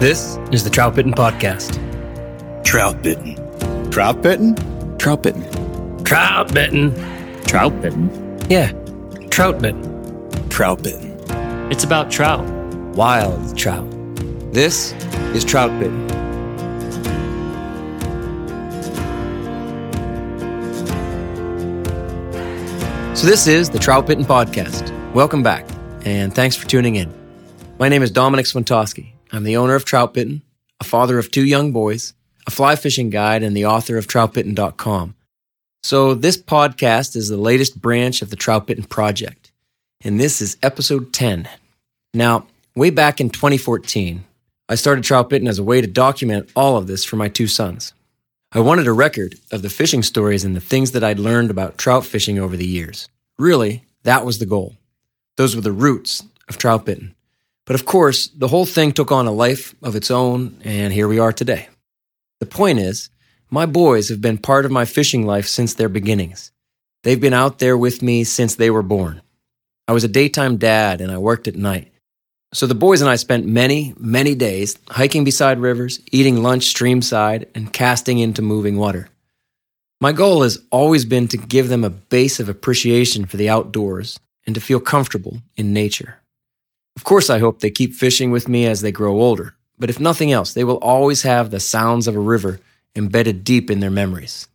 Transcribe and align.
This 0.00 0.38
is 0.50 0.64
the 0.64 0.70
Trout 0.70 0.94
Bitten 0.94 1.12
Podcast. 1.12 1.74
Trout 2.64 3.02
bitten. 3.02 3.34
Trout 3.90 4.22
bitten? 4.22 4.56
Trout 4.96 5.22
bitten. 5.22 5.42
Trout 6.04 6.54
Bitten. 6.54 6.94
Trout 7.44 7.82
bitten. 7.82 8.38
Yeah, 8.48 8.72
Trout 9.28 9.60
Bitten. 9.60 10.48
Trout 10.48 10.82
bitten. 10.82 11.20
It's 11.70 11.84
about 11.84 12.10
trout. 12.10 12.48
Wild 12.96 13.58
trout. 13.58 13.86
This 14.54 14.94
is 15.34 15.44
Trout 15.44 15.70
Bitten. 15.78 16.08
So, 23.14 23.26
this 23.26 23.46
is 23.46 23.68
the 23.68 23.78
Trout 23.78 24.06
Bitten 24.06 24.24
Podcast. 24.24 25.12
Welcome 25.12 25.42
back, 25.42 25.68
and 26.06 26.34
thanks 26.34 26.56
for 26.56 26.66
tuning 26.66 26.96
in. 26.96 27.12
My 27.78 27.90
name 27.90 28.02
is 28.02 28.10
Dominic 28.10 28.46
Swentosky. 28.46 29.19
I'm 29.32 29.44
the 29.44 29.56
owner 29.56 29.74
of 29.74 29.84
Trout 29.84 30.14
Bitten, 30.14 30.42
a 30.80 30.84
father 30.84 31.18
of 31.18 31.30
two 31.30 31.44
young 31.44 31.70
boys, 31.70 32.14
a 32.46 32.50
fly 32.50 32.74
fishing 32.74 33.10
guide, 33.10 33.42
and 33.42 33.56
the 33.56 33.66
author 33.66 33.96
of 33.96 34.06
troutbitten.com. 34.06 35.14
So, 35.82 36.14
this 36.14 36.36
podcast 36.36 37.16
is 37.16 37.28
the 37.28 37.36
latest 37.36 37.80
branch 37.80 38.22
of 38.22 38.30
the 38.30 38.36
Trout 38.36 38.66
Bitten 38.66 38.84
Project, 38.84 39.52
and 40.02 40.18
this 40.18 40.40
is 40.40 40.56
episode 40.62 41.12
10. 41.12 41.48
Now, 42.12 42.46
way 42.74 42.90
back 42.90 43.20
in 43.20 43.30
2014, 43.30 44.24
I 44.68 44.74
started 44.74 45.04
Trout 45.04 45.30
Bitten 45.30 45.48
as 45.48 45.58
a 45.58 45.64
way 45.64 45.80
to 45.80 45.86
document 45.86 46.50
all 46.56 46.76
of 46.76 46.86
this 46.86 47.04
for 47.04 47.16
my 47.16 47.28
two 47.28 47.46
sons. 47.46 47.92
I 48.52 48.58
wanted 48.58 48.88
a 48.88 48.92
record 48.92 49.36
of 49.52 49.62
the 49.62 49.70
fishing 49.70 50.02
stories 50.02 50.44
and 50.44 50.56
the 50.56 50.60
things 50.60 50.90
that 50.90 51.04
I'd 51.04 51.20
learned 51.20 51.50
about 51.50 51.78
trout 51.78 52.04
fishing 52.04 52.38
over 52.38 52.56
the 52.56 52.66
years. 52.66 53.08
Really, 53.38 53.84
that 54.02 54.26
was 54.26 54.40
the 54.40 54.46
goal. 54.46 54.74
Those 55.36 55.54
were 55.54 55.62
the 55.62 55.72
roots 55.72 56.24
of 56.48 56.58
Trout 56.58 56.84
Bitten. 56.84 57.14
But 57.70 57.78
of 57.78 57.86
course, 57.86 58.26
the 58.26 58.48
whole 58.48 58.66
thing 58.66 58.90
took 58.90 59.12
on 59.12 59.28
a 59.28 59.30
life 59.30 59.76
of 59.80 59.94
its 59.94 60.10
own, 60.10 60.60
and 60.64 60.92
here 60.92 61.06
we 61.06 61.20
are 61.20 61.32
today. 61.32 61.68
The 62.40 62.46
point 62.46 62.80
is, 62.80 63.10
my 63.48 63.64
boys 63.64 64.08
have 64.08 64.20
been 64.20 64.38
part 64.38 64.64
of 64.64 64.72
my 64.72 64.84
fishing 64.84 65.24
life 65.24 65.46
since 65.46 65.74
their 65.74 65.88
beginnings. 65.88 66.50
They've 67.04 67.20
been 67.20 67.32
out 67.32 67.60
there 67.60 67.78
with 67.78 68.02
me 68.02 68.24
since 68.24 68.56
they 68.56 68.70
were 68.70 68.82
born. 68.82 69.22
I 69.86 69.92
was 69.92 70.02
a 70.02 70.08
daytime 70.08 70.56
dad 70.56 71.00
and 71.00 71.12
I 71.12 71.18
worked 71.18 71.46
at 71.46 71.54
night. 71.54 71.92
So 72.52 72.66
the 72.66 72.74
boys 72.74 73.02
and 73.02 73.08
I 73.08 73.14
spent 73.14 73.46
many, 73.46 73.94
many 73.96 74.34
days 74.34 74.76
hiking 74.88 75.22
beside 75.22 75.60
rivers, 75.60 76.00
eating 76.10 76.42
lunch 76.42 76.74
streamside, 76.74 77.46
and 77.54 77.72
casting 77.72 78.18
into 78.18 78.42
moving 78.42 78.78
water. 78.78 79.10
My 80.00 80.10
goal 80.10 80.42
has 80.42 80.58
always 80.72 81.04
been 81.04 81.28
to 81.28 81.36
give 81.36 81.68
them 81.68 81.84
a 81.84 81.90
base 81.90 82.40
of 82.40 82.48
appreciation 82.48 83.26
for 83.26 83.36
the 83.36 83.48
outdoors 83.48 84.18
and 84.44 84.56
to 84.56 84.60
feel 84.60 84.80
comfortable 84.80 85.40
in 85.56 85.72
nature. 85.72 86.19
Of 87.00 87.04
course, 87.04 87.30
I 87.30 87.38
hope 87.38 87.60
they 87.60 87.70
keep 87.70 87.94
fishing 87.94 88.30
with 88.30 88.46
me 88.46 88.66
as 88.66 88.82
they 88.82 88.92
grow 88.92 89.22
older, 89.22 89.54
but 89.78 89.88
if 89.88 89.98
nothing 89.98 90.32
else, 90.32 90.52
they 90.52 90.64
will 90.64 90.76
always 90.76 91.22
have 91.22 91.50
the 91.50 91.58
sounds 91.58 92.06
of 92.06 92.14
a 92.14 92.20
river 92.20 92.60
embedded 92.94 93.42
deep 93.42 93.70
in 93.70 93.80
their 93.80 93.88
memories. 93.88 94.48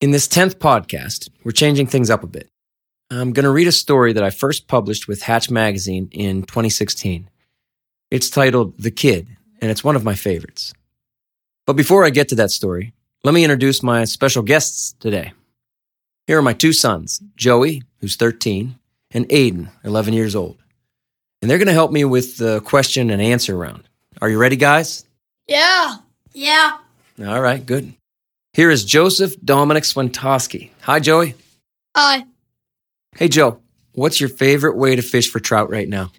In 0.00 0.10
this 0.10 0.26
10th 0.26 0.54
podcast, 0.54 1.28
we're 1.44 1.52
changing 1.52 1.86
things 1.86 2.08
up 2.08 2.22
a 2.22 2.26
bit. 2.26 2.48
I'm 3.10 3.34
going 3.34 3.44
to 3.44 3.50
read 3.50 3.68
a 3.68 3.72
story 3.72 4.14
that 4.14 4.22
I 4.22 4.30
first 4.30 4.68
published 4.68 5.06
with 5.06 5.20
Hatch 5.20 5.50
Magazine 5.50 6.08
in 6.12 6.44
2016. 6.44 7.28
It's 8.10 8.30
titled 8.30 8.78
The 8.78 8.90
Kid, 8.90 9.28
and 9.60 9.70
it's 9.70 9.84
one 9.84 9.96
of 9.96 10.02
my 10.02 10.14
favorites. 10.14 10.72
But 11.66 11.74
before 11.76 12.06
I 12.06 12.10
get 12.10 12.30
to 12.30 12.36
that 12.36 12.52
story, 12.52 12.94
let 13.22 13.34
me 13.34 13.44
introduce 13.44 13.82
my 13.82 14.06
special 14.06 14.42
guests 14.42 14.94
today. 14.98 15.34
Here 16.26 16.38
are 16.38 16.42
my 16.42 16.54
two 16.54 16.72
sons, 16.72 17.20
Joey, 17.36 17.82
who's 17.98 18.16
13, 18.16 18.78
and 19.10 19.28
Aiden, 19.28 19.68
11 19.84 20.14
years 20.14 20.34
old. 20.34 20.56
And 21.42 21.50
they're 21.50 21.58
going 21.58 21.68
to 21.68 21.72
help 21.72 21.90
me 21.90 22.04
with 22.04 22.36
the 22.36 22.60
question 22.60 23.10
and 23.10 23.20
answer 23.22 23.56
round. 23.56 23.88
Are 24.20 24.28
you 24.28 24.38
ready, 24.38 24.56
guys? 24.56 25.04
Yeah. 25.46 25.96
Yeah. 26.32 26.78
All 27.26 27.40
right, 27.40 27.64
good. 27.64 27.94
Here 28.52 28.70
is 28.70 28.84
Joseph 28.84 29.34
Dominic 29.42 29.84
Swentosky. 29.84 30.70
Hi, 30.82 31.00
Joey. 31.00 31.34
Hi. 31.96 32.24
Hey, 33.16 33.28
Joe. 33.28 33.60
What's 33.94 34.20
your 34.20 34.28
favorite 34.28 34.76
way 34.76 34.96
to 34.96 35.02
fish 35.02 35.30
for 35.30 35.40
trout 35.40 35.70
right 35.70 35.88
now? 35.88 36.12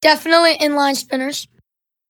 Definitely 0.00 0.56
inline 0.56 0.96
spinners. 0.96 1.48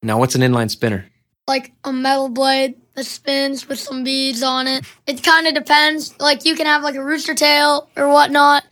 Now, 0.03 0.19
what's 0.19 0.35
an 0.35 0.41
inline 0.41 0.69
spinner? 0.69 1.05
Like 1.47 1.73
a 1.83 1.91
metal 1.91 2.29
blade 2.29 2.75
that 2.95 3.05
spins 3.05 3.67
with 3.67 3.79
some 3.79 4.03
beads 4.03 4.43
on 4.43 4.67
it. 4.67 4.85
It 5.07 5.23
kind 5.23 5.47
of 5.47 5.53
depends. 5.53 6.17
Like 6.19 6.45
you 6.45 6.55
can 6.55 6.65
have 6.65 6.83
like 6.83 6.95
a 6.95 7.03
rooster 7.03 7.33
tail 7.35 7.89
or 7.95 8.09
whatnot. 8.09 8.63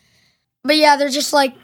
But 0.63 0.77
yeah, 0.77 0.95
they're 0.95 1.09
just 1.09 1.33
like 1.33 1.55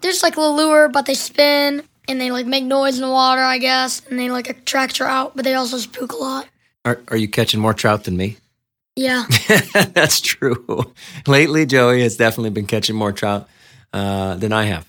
they're 0.00 0.10
just 0.10 0.22
like 0.22 0.36
a 0.36 0.40
lure, 0.40 0.88
but 0.88 1.06
they 1.06 1.14
spin 1.14 1.82
and 2.08 2.20
they 2.20 2.30
like 2.30 2.46
make 2.46 2.64
noise 2.64 2.96
in 2.96 3.02
the 3.02 3.10
water, 3.10 3.42
I 3.42 3.58
guess, 3.58 4.02
and 4.08 4.18
they 4.18 4.30
like 4.30 4.48
attract 4.48 4.96
trout, 4.96 5.32
but 5.34 5.44
they 5.44 5.54
also 5.54 5.78
spook 5.78 6.12
a 6.12 6.16
lot. 6.16 6.48
Are, 6.84 7.00
are 7.08 7.16
you 7.16 7.28
catching 7.28 7.60
more 7.60 7.74
trout 7.74 8.04
than 8.04 8.16
me? 8.16 8.38
Yeah. 8.96 9.24
That's 9.92 10.20
true. 10.20 10.92
Lately, 11.26 11.66
Joey 11.66 12.02
has 12.02 12.16
definitely 12.16 12.50
been 12.50 12.66
catching 12.66 12.96
more 12.96 13.12
trout 13.12 13.48
uh, 13.92 14.34
than 14.36 14.52
I 14.52 14.64
have. 14.64 14.86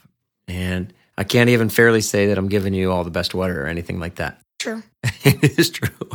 And 0.47 0.93
I 1.17 1.23
can't 1.23 1.49
even 1.49 1.69
fairly 1.69 2.01
say 2.01 2.27
that 2.27 2.37
I'm 2.37 2.47
giving 2.47 2.73
you 2.73 2.91
all 2.91 3.03
the 3.03 3.11
best 3.11 3.33
water 3.33 3.63
or 3.63 3.67
anything 3.67 3.99
like 3.99 4.15
that. 4.15 4.39
True. 4.59 4.83
it 5.23 5.59
is 5.59 5.69
true. 5.69 6.09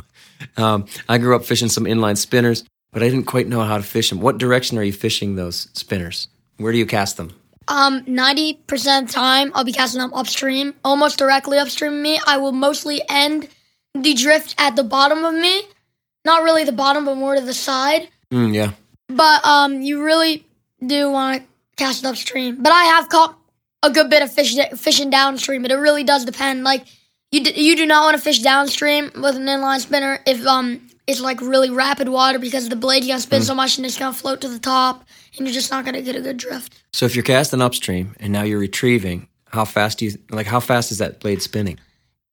Um, 0.56 0.86
I 1.08 1.18
grew 1.18 1.36
up 1.36 1.44
fishing 1.44 1.68
some 1.68 1.84
inline 1.84 2.16
spinners, 2.16 2.64
but 2.92 3.02
I 3.02 3.08
didn't 3.08 3.26
quite 3.26 3.46
know 3.46 3.62
how 3.62 3.76
to 3.76 3.82
fish 3.82 4.10
them. 4.10 4.20
What 4.20 4.38
direction 4.38 4.78
are 4.78 4.82
you 4.82 4.92
fishing 4.92 5.36
those 5.36 5.68
spinners? 5.72 6.28
Where 6.56 6.72
do 6.72 6.78
you 6.78 6.86
cast 6.86 7.16
them? 7.16 7.32
Um, 7.68 8.02
90% 8.04 9.00
of 9.00 9.06
the 9.06 9.12
time, 9.12 9.50
I'll 9.54 9.64
be 9.64 9.72
casting 9.72 10.00
them 10.00 10.14
upstream, 10.14 10.74
almost 10.84 11.18
directly 11.18 11.58
upstream 11.58 11.94
of 11.94 12.00
me. 12.00 12.20
I 12.26 12.36
will 12.36 12.52
mostly 12.52 13.02
end 13.08 13.48
the 13.94 14.14
drift 14.14 14.54
at 14.58 14.76
the 14.76 14.84
bottom 14.84 15.24
of 15.24 15.34
me. 15.34 15.62
Not 16.24 16.42
really 16.42 16.64
the 16.64 16.72
bottom, 16.72 17.04
but 17.04 17.16
more 17.16 17.34
to 17.34 17.40
the 17.40 17.54
side. 17.54 18.08
Mm, 18.32 18.54
yeah. 18.54 18.72
But 19.08 19.44
um, 19.44 19.82
you 19.82 20.02
really 20.02 20.46
do 20.84 21.10
want 21.10 21.42
to 21.42 21.48
cast 21.76 22.04
it 22.04 22.06
upstream. 22.06 22.62
But 22.62 22.72
I 22.72 22.84
have 22.84 23.08
caught 23.08 23.38
a 23.82 23.90
good 23.90 24.10
bit 24.10 24.22
of 24.22 24.32
fish 24.32 24.56
fishing 24.76 25.10
downstream, 25.10 25.62
but 25.62 25.70
it 25.70 25.76
really 25.76 26.04
does 26.04 26.24
depend. 26.24 26.64
Like 26.64 26.86
you, 27.30 27.44
d- 27.44 27.60
you 27.60 27.76
do 27.76 27.86
not 27.86 28.04
want 28.04 28.16
to 28.16 28.22
fish 28.22 28.40
downstream 28.40 29.10
with 29.14 29.36
an 29.36 29.46
inline 29.46 29.80
spinner 29.80 30.18
if 30.26 30.44
um 30.46 30.80
it's 31.06 31.20
like 31.20 31.40
really 31.40 31.70
rapid 31.70 32.08
water 32.08 32.38
because 32.38 32.68
the 32.68 32.76
blade's 32.76 33.06
gonna 33.06 33.20
spin 33.20 33.42
so 33.42 33.54
much 33.54 33.76
and 33.76 33.86
it's 33.86 33.98
gonna 33.98 34.12
float 34.12 34.40
to 34.42 34.48
the 34.48 34.58
top, 34.58 35.04
and 35.36 35.46
you're 35.46 35.54
just 35.54 35.70
not 35.70 35.84
gonna 35.84 36.02
get 36.02 36.16
a 36.16 36.20
good 36.20 36.36
drift. 36.36 36.82
So 36.92 37.06
if 37.06 37.14
you're 37.14 37.22
casting 37.24 37.60
upstream 37.62 38.14
and 38.20 38.32
now 38.32 38.42
you're 38.42 38.58
retrieving, 38.58 39.28
how 39.48 39.64
fast 39.64 39.98
do 39.98 40.06
you 40.06 40.12
like? 40.30 40.46
How 40.46 40.60
fast 40.60 40.90
is 40.90 40.98
that 40.98 41.20
blade 41.20 41.42
spinning? 41.42 41.78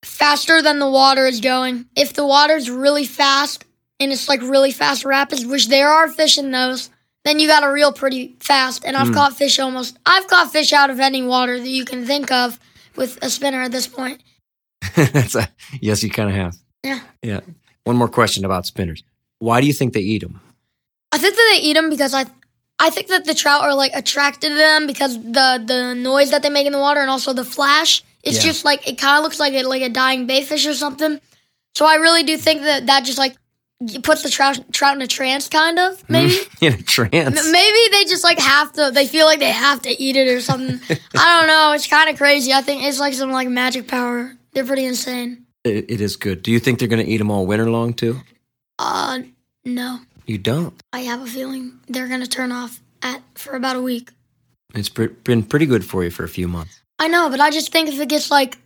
faster 0.03 0.61
than 0.61 0.79
the 0.79 0.89
water 0.89 1.25
is 1.25 1.39
going. 1.39 1.85
If 1.95 2.11
the 2.13 2.25
water's 2.25 2.69
really 2.69 3.05
fast 3.05 3.63
and 4.01 4.11
it's 4.11 4.27
like 4.27 4.41
really 4.41 4.71
fast 4.71 5.05
rapids, 5.05 5.45
which 5.45 5.69
there 5.69 5.87
are 5.87 6.09
fish 6.09 6.37
in 6.37 6.51
those, 6.51 6.89
then 7.23 7.39
you 7.39 7.47
got 7.47 7.61
to 7.61 7.67
reel 7.67 7.93
pretty 7.93 8.35
fast. 8.41 8.83
And 8.83 8.97
I've 8.97 9.07
Hmm. 9.07 9.13
caught 9.13 9.37
fish 9.37 9.59
almost. 9.59 9.97
I've 10.05 10.27
caught 10.27 10.51
fish 10.51 10.73
out 10.73 10.89
of 10.89 10.99
any 10.99 11.21
water 11.21 11.57
that 11.57 11.69
you 11.69 11.85
can 11.85 12.05
think 12.05 12.33
of 12.33 12.59
with 12.97 13.17
a 13.21 13.29
spinner 13.29 13.61
at 13.61 13.71
this 13.71 13.87
point. 13.87 14.21
That's 14.95 15.35
a, 15.35 15.47
yes, 15.79 16.03
you 16.03 16.09
kind 16.09 16.29
of 16.29 16.35
have. 16.35 16.57
Yeah. 16.83 16.99
Yeah. 17.21 17.39
One 17.85 17.95
more 17.97 18.07
question 18.07 18.45
about 18.45 18.65
spinners. 18.65 19.03
Why 19.39 19.59
do 19.61 19.67
you 19.67 19.73
think 19.73 19.93
they 19.93 19.99
eat 20.01 20.21
them? 20.21 20.39
I 21.11 21.17
think 21.17 21.35
that 21.35 21.49
they 21.53 21.61
eat 21.61 21.73
them 21.73 21.89
because 21.89 22.13
I, 22.13 22.25
I 22.79 22.89
think 22.89 23.07
that 23.09 23.25
the 23.25 23.33
trout 23.33 23.61
are 23.63 23.75
like 23.75 23.91
attracted 23.93 24.49
to 24.49 24.55
them 24.55 24.87
because 24.87 25.15
the 25.21 25.61
the 25.65 25.93
noise 25.95 26.31
that 26.31 26.41
they 26.43 26.49
make 26.49 26.65
in 26.65 26.71
the 26.73 26.79
water 26.79 27.01
and 27.01 27.09
also 27.09 27.33
the 27.33 27.43
flash. 27.45 28.03
It's 28.23 28.37
Yeah. 28.37 28.43
just 28.51 28.63
like 28.65 28.87
it 28.87 28.97
kind 28.97 29.17
of 29.17 29.23
looks 29.23 29.39
like 29.39 29.53
a, 29.53 29.63
like 29.63 29.81
a 29.81 29.89
dying 29.89 30.27
baitfish 30.27 30.69
or 30.69 30.73
something. 30.73 31.19
So 31.75 31.85
I 31.85 31.95
really 31.95 32.23
do 32.23 32.37
think 32.37 32.61
that 32.61 32.85
that 32.87 33.03
just 33.03 33.17
like 33.17 33.35
puts 34.01 34.23
the 34.23 34.29
trout 34.29 34.59
trout 34.71 34.95
in 34.95 35.01
a 35.01 35.07
trance, 35.07 35.49
kind 35.49 35.77
of 35.77 36.01
maybe. 36.09 36.37
In 36.61 36.73
a 36.73 36.81
trance. 36.81 37.51
Maybe 37.51 37.79
they 37.91 38.05
just 38.05 38.23
like 38.23 38.39
have 38.39 38.71
to. 38.73 38.91
They 38.93 39.07
feel 39.07 39.25
like 39.25 39.39
they 39.39 39.51
have 39.51 39.81
to 39.81 39.89
eat 40.01 40.15
it 40.15 40.29
or 40.29 40.39
something. 40.39 40.79
I 41.17 41.37
don't 41.39 41.47
know. 41.47 41.73
It's 41.73 41.87
kind 41.87 42.09
of 42.09 42.17
crazy. 42.17 42.53
I 42.53 42.61
think 42.61 42.83
it's 42.83 42.99
like 42.99 43.13
some 43.13 43.31
like 43.31 43.49
magic 43.49 43.87
power. 43.89 44.31
They're 44.53 44.65
pretty 44.65 44.85
insane. 44.85 45.45
It, 45.63 45.89
it 45.89 46.01
is 46.01 46.15
good. 46.15 46.43
Do 46.43 46.51
you 46.51 46.59
think 46.59 46.79
they're 46.79 46.87
going 46.87 47.05
to 47.05 47.09
eat 47.11 47.17
them 47.17 47.31
all 47.31 47.45
winter 47.45 47.69
long 47.69 47.93
too? 47.93 48.19
Uh, 48.79 49.19
no. 49.65 49.99
You 50.25 50.37
don't. 50.37 50.73
I 50.93 50.99
have 51.01 51.21
a 51.21 51.25
feeling 51.25 51.79
they're 51.87 52.07
gonna 52.07 52.27
turn 52.27 52.51
off 52.51 52.79
at 53.01 53.21
for 53.35 53.55
about 53.55 53.75
a 53.75 53.81
week. 53.81 54.09
It's 54.73 54.89
pre- 54.89 55.07
been 55.07 55.43
pretty 55.43 55.65
good 55.65 55.83
for 55.83 56.03
you 56.03 56.09
for 56.09 56.23
a 56.23 56.29
few 56.29 56.47
months. 56.47 56.81
I 56.99 57.07
know, 57.07 57.29
but 57.29 57.39
I 57.41 57.51
just 57.51 57.71
think 57.71 57.89
if 57.89 57.99
it 57.99 58.09
gets 58.09 58.31
like 58.31 58.57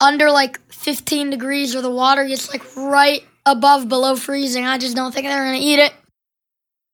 under 0.00 0.30
like 0.30 0.58
15 0.72 1.30
degrees 1.30 1.76
or 1.76 1.82
the 1.82 1.90
water 1.90 2.24
gets 2.24 2.50
like 2.50 2.64
right 2.76 3.22
above 3.44 3.88
below 3.88 4.16
freezing, 4.16 4.64
I 4.64 4.78
just 4.78 4.96
don't 4.96 5.12
think 5.12 5.26
they're 5.26 5.44
gonna 5.44 5.58
eat 5.58 5.78
it. 5.78 5.92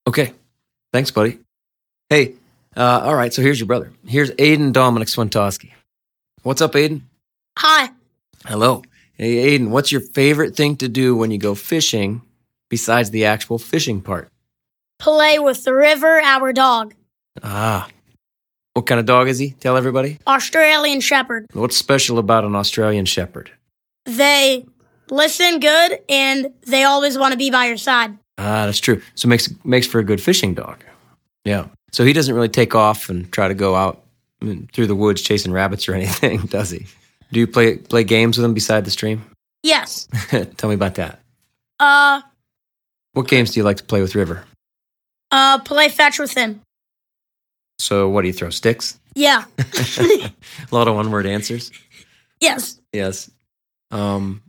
Okay. 0.07 0.33
Thanks, 0.93 1.11
buddy. 1.11 1.39
Hey, 2.11 2.35
uh, 2.77 3.01
all 3.05 3.15
right. 3.15 3.33
So 3.33 3.43
here's 3.43 3.59
your 3.61 3.67
brother. 3.67 3.93
Here's 4.07 4.31
Aiden 4.33 4.73
Dominic 4.73 5.09
Swentosky. 5.09 5.73
What's 6.43 6.61
up, 6.61 6.73
Aiden? 6.73 7.03
Hi. 7.59 7.91
Hello. 8.45 8.83
Hey, 9.17 9.57
Aiden, 9.57 9.69
what's 9.69 9.93
your 9.93 10.01
favorite 10.01 10.57
thing 10.57 10.77
to 10.77 10.89
do 10.89 11.15
when 11.15 11.31
you 11.31 11.39
go 11.39 11.55
fishing 11.55 12.23
besides 12.69 13.11
the 13.11 13.25
actual 13.25 13.59
fishing 13.59 14.01
part? 14.01 14.29
Play 14.99 15.39
with 15.39 15.63
the 15.63 15.73
river, 15.73 16.21
our 16.21 16.53
dog. 16.53 16.95
Ah. 17.41 17.89
What 18.73 18.87
kind 18.87 18.99
of 18.99 19.07
dog 19.07 19.29
is 19.29 19.39
he? 19.39 19.51
Tell 19.53 19.77
everybody. 19.77 20.19
Australian 20.27 21.01
Shepherd. 21.01 21.47
What's 21.53 21.77
special 21.77 22.19
about 22.19 22.45
an 22.45 22.57
Australian 22.57 23.05
Shepherd? 23.05 23.53
They 24.05 24.67
listen 25.11 25.61
good 25.61 26.01
and 26.09 26.53
they 26.67 26.83
always 26.83 27.17
want 27.17 27.31
to 27.31 27.39
be 27.39 27.53
by 27.53 27.67
your 27.67 27.77
side. 27.77 28.19
Ah, 28.37 28.67
that's 28.67 28.81
true. 28.81 29.01
So 29.15 29.29
makes 29.29 29.49
makes 29.65 29.87
for 29.87 30.01
a 30.01 30.05
good 30.05 30.21
fishing 30.21 30.55
dog. 30.55 30.83
Yeah. 31.45 31.67
So 31.93 32.05
he 32.05 32.13
doesn't 32.13 32.35
really 32.35 32.49
take 32.49 32.75
off 32.75 33.09
and 33.09 33.31
try 33.31 33.47
to 33.47 33.55
go 33.55 33.77
out 33.77 34.03
mm, 34.43 34.69
through 34.73 34.89
the 34.89 34.97
woods 34.97 35.23
chasing 35.23 35.53
rabbits 35.53 35.89
or 35.89 35.95
anything, 36.01 36.41
does 36.47 36.71
he? 36.71 36.87
Do 37.35 37.41
you 37.41 37.49
play 37.49 37.77
play 37.79 38.05
games 38.05 38.39
with 38.39 38.45
him 38.45 38.55
beside 38.55 38.85
the 38.85 38.91
stream? 38.93 39.25
Yes. 39.65 40.07
Tell 40.57 40.69
me 40.71 40.75
about 40.77 40.95
that. 40.95 41.19
Uh, 41.81 42.23
What 43.13 43.27
games 43.29 43.51
do 43.51 43.59
you 43.61 43.65
like 43.65 43.79
to 43.79 43.85
play 43.85 44.01
with 44.01 44.15
River? 44.15 44.45
uh, 45.33 45.59
play 45.59 45.89
fetch 45.89 46.21
with 46.21 46.33
him. 46.33 46.61
So 47.81 48.09
what 48.09 48.23
do 48.23 48.29
you 48.29 48.33
throw 48.33 48.51
sticks? 48.51 49.01
Yeah. 49.17 49.45
a 49.59 50.31
lot 50.71 50.87
of 50.87 50.95
one 50.95 51.11
word 51.11 51.27
answers. 51.27 51.73
yes. 52.41 52.79
Yes. 52.93 53.29
Um, 53.91 54.41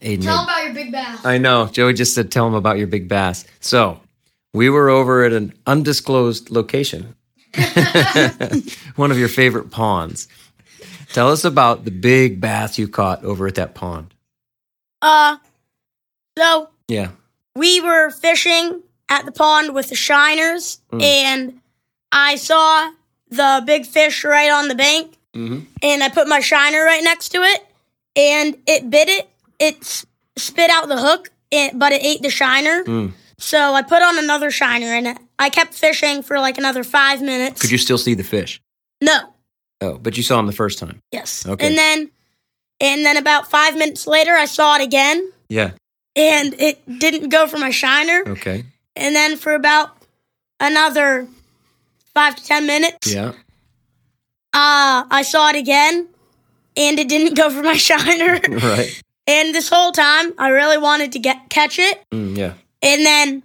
Aiden. 0.00 0.22
Tell 0.22 0.38
him 0.38 0.44
about 0.44 0.64
your 0.64 0.72
big 0.74 0.92
bass. 0.92 1.24
I 1.26 1.36
know. 1.36 1.66
Joey 1.66 1.92
just 1.92 2.14
said, 2.14 2.30
tell 2.32 2.46
him 2.46 2.54
about 2.54 2.78
your 2.78 2.86
big 2.86 3.06
bass. 3.06 3.44
So 3.60 4.00
we 4.54 4.70
were 4.70 4.88
over 4.88 5.24
at 5.24 5.32
an 5.34 5.52
undisclosed 5.66 6.50
location, 6.50 7.14
one 8.96 9.10
of 9.10 9.18
your 9.18 9.28
favorite 9.28 9.70
ponds. 9.70 10.26
Tell 11.12 11.30
us 11.30 11.44
about 11.44 11.84
the 11.84 11.90
big 11.90 12.40
bass 12.40 12.78
you 12.78 12.88
caught 12.88 13.24
over 13.24 13.46
at 13.46 13.56
that 13.56 13.74
pond. 13.74 14.14
Uh, 15.02 15.38
so 16.38 16.70
Yeah. 16.88 17.08
we 17.54 17.80
were 17.80 18.10
fishing 18.10 18.82
at 19.08 19.24
the 19.26 19.32
pond 19.32 19.74
with 19.74 19.88
the 19.88 19.96
shiners, 19.96 20.80
and 20.92 21.60
I 22.12 22.36
saw 22.36 22.90
the 23.28 23.62
big 23.66 23.86
fish 23.86 24.24
right 24.24 24.50
on 24.50 24.68
the 24.68 24.74
bank, 24.74 25.14
Mhm. 25.34 25.66
and 25.82 26.02
I 26.04 26.08
put 26.08 26.28
my 26.28 26.40
shiner 26.40 26.84
right 26.84 27.02
next 27.02 27.30
to 27.30 27.42
it, 27.42 27.66
and 28.16 28.56
it 28.66 28.88
bit 28.90 29.08
it. 29.08 29.28
It 29.58 30.04
spit 30.36 30.70
out 30.70 30.88
the 30.88 30.98
hook, 30.98 31.30
and, 31.52 31.78
but 31.78 31.92
it 31.92 32.02
ate 32.04 32.22
the 32.22 32.30
shiner. 32.30 32.84
Mm. 32.84 33.12
So 33.38 33.74
I 33.74 33.82
put 33.82 34.02
on 34.02 34.18
another 34.18 34.50
shiner, 34.50 34.94
and 34.94 35.18
I 35.38 35.50
kept 35.50 35.74
fishing 35.74 36.22
for 36.22 36.38
like 36.38 36.56
another 36.58 36.84
five 36.84 37.20
minutes. 37.20 37.60
Could 37.60 37.70
you 37.70 37.78
still 37.78 37.98
see 37.98 38.14
the 38.14 38.22
fish? 38.24 38.60
No. 39.00 39.34
Oh, 39.80 39.96
but 39.98 40.16
you 40.16 40.22
saw 40.22 40.38
him 40.38 40.46
the 40.46 40.52
first 40.52 40.78
time. 40.78 41.00
Yes. 41.10 41.46
Okay. 41.46 41.66
And 41.66 41.76
then, 41.78 42.10
and 42.80 43.04
then 43.04 43.16
about 43.16 43.50
five 43.50 43.76
minutes 43.76 44.06
later, 44.06 44.32
I 44.32 44.44
saw 44.44 44.76
it 44.76 44.82
again, 44.82 45.32
Yeah. 45.48 45.70
and 46.16 46.54
it 46.60 46.80
didn't 46.98 47.30
go 47.30 47.46
for 47.46 47.58
my 47.58 47.70
shiner. 47.70 48.22
Okay. 48.26 48.64
And 48.96 49.14
then 49.14 49.36
for 49.36 49.54
about 49.54 49.96
another 50.58 51.26
five 52.14 52.36
to 52.36 52.44
ten 52.44 52.66
minutes, 52.66 53.12
Yeah. 53.12 53.32
uh, 54.52 55.04
I 55.10 55.22
saw 55.22 55.48
it 55.50 55.56
again, 55.56 56.08
and 56.76 56.98
it 56.98 57.08
didn't 57.08 57.34
go 57.42 57.50
for 57.50 57.62
my 57.62 57.76
shiner. 57.76 58.38
Right. 58.48 59.02
and 59.26 59.54
this 59.54 59.68
whole 59.68 59.92
time, 59.92 60.34
I 60.38 60.48
really 60.48 60.78
wanted 60.78 61.12
to 61.12 61.18
get 61.18 61.48
catch 61.48 61.78
it. 61.78 62.02
Mm, 62.12 62.36
yeah. 62.36 62.52
And 62.82 63.04
then, 63.06 63.42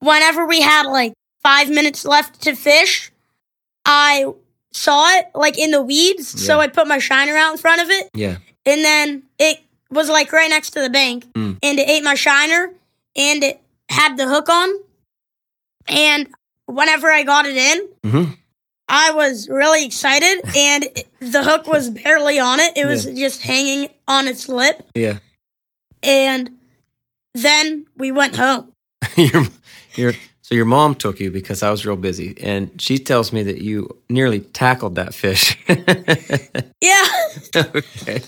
whenever 0.00 0.46
we 0.46 0.60
had 0.62 0.84
like 0.86 1.12
five 1.42 1.68
minutes 1.68 2.04
left 2.04 2.42
to 2.42 2.54
fish, 2.54 3.10
I 3.84 4.26
saw 4.76 5.08
it 5.18 5.26
like 5.34 5.58
in 5.58 5.70
the 5.70 5.82
weeds. 5.82 6.28
So 6.44 6.60
I 6.60 6.68
put 6.68 6.86
my 6.86 6.98
shiner 6.98 7.36
out 7.36 7.52
in 7.52 7.58
front 7.58 7.82
of 7.82 7.88
it, 7.90 8.10
Yeah. 8.14 8.36
and 8.64 8.84
then 8.84 9.22
it 9.38 9.58
was 9.90 10.08
like 10.08 10.32
right 10.32 10.50
next 10.50 10.70
to 10.70 10.80
the 10.82 10.90
bank, 10.90 11.24
Mm. 11.32 11.58
and 11.62 11.78
it 11.78 11.88
ate 11.88 12.02
my 12.04 12.14
shiner, 12.14 12.72
and 13.16 13.42
it 13.44 13.60
had 13.90 14.16
the 14.16 14.26
hook 14.28 14.48
on. 14.48 14.68
And 15.88 16.28
whenever 16.66 17.10
I 17.10 17.22
got 17.22 17.46
it 17.46 17.56
in, 17.56 17.88
hmm 18.10 18.24
I 18.88 19.10
was 19.12 19.48
really 19.48 19.84
excited, 19.84 20.42
and 20.56 20.84
the 21.20 21.42
hook 21.42 21.66
was 21.66 21.90
barely 21.90 22.38
on 22.38 22.60
it. 22.60 22.76
It 22.76 22.86
was 22.86 23.04
just 23.04 23.42
hanging 23.42 23.88
on 24.06 24.28
its 24.28 24.48
lip. 24.48 24.88
Yeah. 24.94 25.18
And 26.04 26.50
then 27.34 27.86
we 27.96 28.12
went 28.12 28.36
home. 28.36 28.72
your, 29.16 29.44
your, 29.96 30.12
so 30.46 30.54
your 30.54 30.64
mom 30.64 30.94
took 30.94 31.18
you 31.18 31.32
because 31.32 31.62
I 31.64 31.70
was 31.70 31.84
real 31.84 31.96
busy, 31.96 32.36
and 32.40 32.70
she 32.80 32.98
tells 32.98 33.32
me 33.32 33.42
that 33.42 33.58
you 33.62 33.88
nearly 34.08 34.40
tackled 34.40 34.94
that 34.94 35.12
fish. 35.12 35.58
Yeah. 36.80 37.04
okay. 37.56 38.22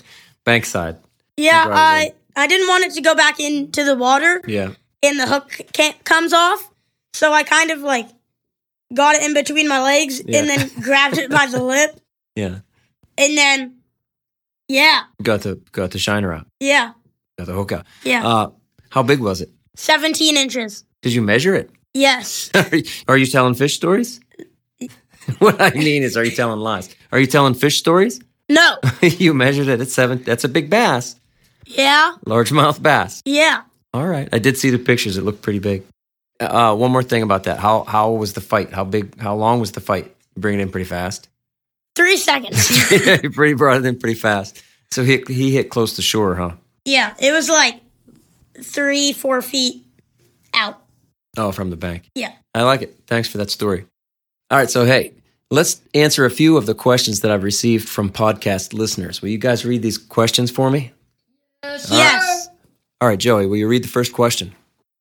Bankside. 0.45 0.97
Yeah, 1.37 1.65
I 1.69 2.11
I 2.35 2.47
didn't 2.47 2.67
want 2.67 2.83
it 2.85 2.93
to 2.95 3.01
go 3.01 3.15
back 3.15 3.39
into 3.39 3.83
the 3.85 3.95
water 3.95 4.41
Yeah. 4.47 4.71
and 5.01 5.17
the 5.19 5.27
hook 5.27 5.61
can't, 5.71 5.95
comes 6.03 6.33
off. 6.33 6.59
So 7.13 7.31
I 7.31 7.43
kind 7.43 7.71
of 7.71 7.79
like 7.79 8.07
got 8.93 9.15
it 9.15 9.23
in 9.23 9.33
between 9.33 9.67
my 9.69 9.81
legs 9.81 10.21
Yeah. 10.25 10.39
and 10.39 10.49
then 10.49 10.69
grabbed 10.81 11.17
it 11.17 11.29
by 11.29 11.45
the 11.45 11.63
lip. 11.73 11.99
Yeah. 12.35 12.59
And 13.17 13.37
then, 13.37 13.75
yeah, 14.67 15.03
Got 15.23 15.41
the 15.41 15.55
got 15.71 15.91
the 15.91 15.99
shiner 15.99 16.33
out. 16.33 16.47
yeah, 16.59 16.91
Got 17.37 17.47
the 17.47 17.53
hook 17.53 17.71
out. 17.71 17.85
yeah. 18.03 18.27
Uh, 18.27 18.49
how 18.89 19.03
big 19.03 19.19
was 19.21 19.39
it? 19.41 19.49
17 19.77 20.35
inches. 20.35 20.83
Did 21.01 21.13
you 21.13 21.21
measure 21.21 21.55
it? 21.55 21.69
Yes. 21.99 22.49
Are 22.55 22.75
you- 22.75 22.83
are 23.07 23.17
you 23.17 23.25
telling 23.25 23.53
fish 23.55 23.75
stories? 23.75 24.19
what 25.39 25.59
I 25.61 25.71
mean 25.71 26.03
is, 26.03 26.15
are 26.17 26.23
you 26.23 26.31
telling 26.31 26.59
lies? 26.59 26.89
Are 27.11 27.19
you 27.19 27.27
telling 27.27 27.53
fish 27.53 27.77
stories? 27.77 28.21
No. 28.47 28.77
you 29.01 29.33
measured 29.33 29.67
it 29.67 29.81
at 29.81 29.89
seven. 29.89 30.23
That's 30.23 30.43
a 30.43 30.49
big 30.49 30.69
bass, 30.69 31.15
Yeah. 31.65 32.15
largemouth 32.25 32.81
bass. 32.81 33.21
Yeah. 33.25 33.61
All 33.93 34.07
right, 34.07 34.29
I 34.31 34.39
did 34.39 34.55
see 34.57 34.69
the 34.69 34.79
pictures. 34.79 35.17
It 35.17 35.23
looked 35.23 35.41
pretty 35.41 35.59
big. 35.59 35.83
Uh, 36.39 36.75
one 36.75 36.91
more 36.91 37.03
thing 37.03 37.21
about 37.23 37.43
that. 37.43 37.59
How 37.59 37.83
how 37.83 38.11
was 38.11 38.33
the 38.33 38.41
fight? 38.41 38.71
How 38.71 38.85
big? 38.85 39.19
How 39.19 39.35
long 39.35 39.59
was 39.59 39.71
the 39.73 39.81
fight? 39.81 40.15
Bring 40.37 40.57
it 40.59 40.61
in 40.61 40.69
pretty 40.71 40.85
fast. 40.87 41.27
Three 41.95 42.15
seconds. 42.17 42.69
you 43.23 43.29
pretty 43.31 43.55
brought 43.55 43.77
it 43.77 43.85
in 43.85 43.99
pretty 43.99 44.15
fast. 44.19 44.61
So 44.91 45.03
he 45.03 45.23
he 45.27 45.51
hit 45.51 45.69
close 45.69 45.95
to 45.97 46.01
shore, 46.01 46.35
huh? 46.35 46.51
yeah. 46.85 47.13
It 47.19 47.33
was 47.33 47.49
like 47.49 47.81
three, 48.61 49.11
four 49.11 49.41
feet 49.41 49.83
out. 50.53 50.79
Oh, 51.37 51.51
from 51.51 51.69
the 51.69 51.75
bank. 51.77 52.09
Yeah. 52.15 52.33
I 52.53 52.63
like 52.63 52.81
it. 52.81 52.95
Thanks 53.07 53.29
for 53.29 53.37
that 53.37 53.49
story. 53.51 53.85
All 54.51 54.57
right, 54.57 54.69
so 54.69 54.85
hey, 54.85 55.13
let's 55.51 55.79
answer 55.93 56.25
a 56.25 56.29
few 56.31 56.57
of 56.57 56.65
the 56.65 56.73
questions 56.73 57.21
that 57.21 57.31
I've 57.31 57.43
received 57.43 57.87
from 57.87 58.09
podcast 58.09 58.73
listeners. 58.73 59.21
Will 59.21 59.29
you 59.29 59.37
guys 59.37 59.63
read 59.65 59.81
these 59.83 59.97
questions 59.97 60.49
for 60.49 60.71
me? 60.71 60.91
Yes. 61.63 62.47
All 63.01 63.07
right, 63.07 63.19
Joey, 63.19 63.45
will 63.45 63.57
you 63.57 63.67
read 63.67 63.83
the 63.83 63.87
first 63.89 64.11
question? 64.13 64.55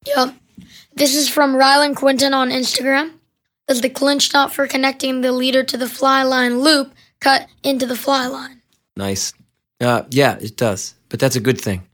Yep. 0.06 0.34
This 0.94 1.14
is 1.16 1.28
from 1.28 1.54
Rylan 1.54 1.96
Quinton 1.96 2.34
on 2.34 2.50
Instagram. 2.50 3.12
Does 3.66 3.80
the 3.80 3.88
clinch 3.90 4.32
knot 4.32 4.52
for 4.52 4.66
connecting 4.66 5.20
the 5.20 5.32
leader 5.32 5.62
to 5.62 5.76
the 5.76 5.88
fly 5.88 6.22
line 6.22 6.60
loop 6.60 6.92
cut 7.20 7.46
into 7.62 7.86
the 7.86 7.96
fly 7.96 8.26
line? 8.26 8.60
Nice. 8.96 9.32
Uh, 9.80 10.02
yeah, 10.10 10.36
it 10.40 10.56
does. 10.56 10.94
but 11.08 11.20
that's 11.20 11.36
a 11.36 11.40
good 11.40 11.60
thing. 11.60 11.86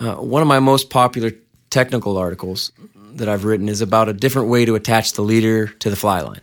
Uh, 0.00 0.14
one 0.16 0.42
of 0.42 0.48
my 0.48 0.60
most 0.60 0.90
popular 0.90 1.32
technical 1.70 2.16
articles 2.16 2.72
that 3.18 3.28
I've 3.28 3.44
written 3.44 3.68
is 3.68 3.80
about 3.80 4.08
a 4.08 4.12
different 4.12 4.48
way 4.48 4.64
to 4.64 4.74
attach 4.74 5.12
the 5.12 5.22
leader 5.22 5.66
to 5.66 5.90
the 5.90 5.96
fly 5.96 6.20
line. 6.20 6.40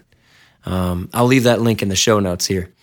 Um, 0.65 1.10
I'll 1.13 1.25
leave 1.25 1.44
that 1.44 1.62
link 1.62 1.82
in 1.82 1.89
the 1.89 1.96
show 1.96 2.20
notes 2.20 2.46
here. 2.46 2.74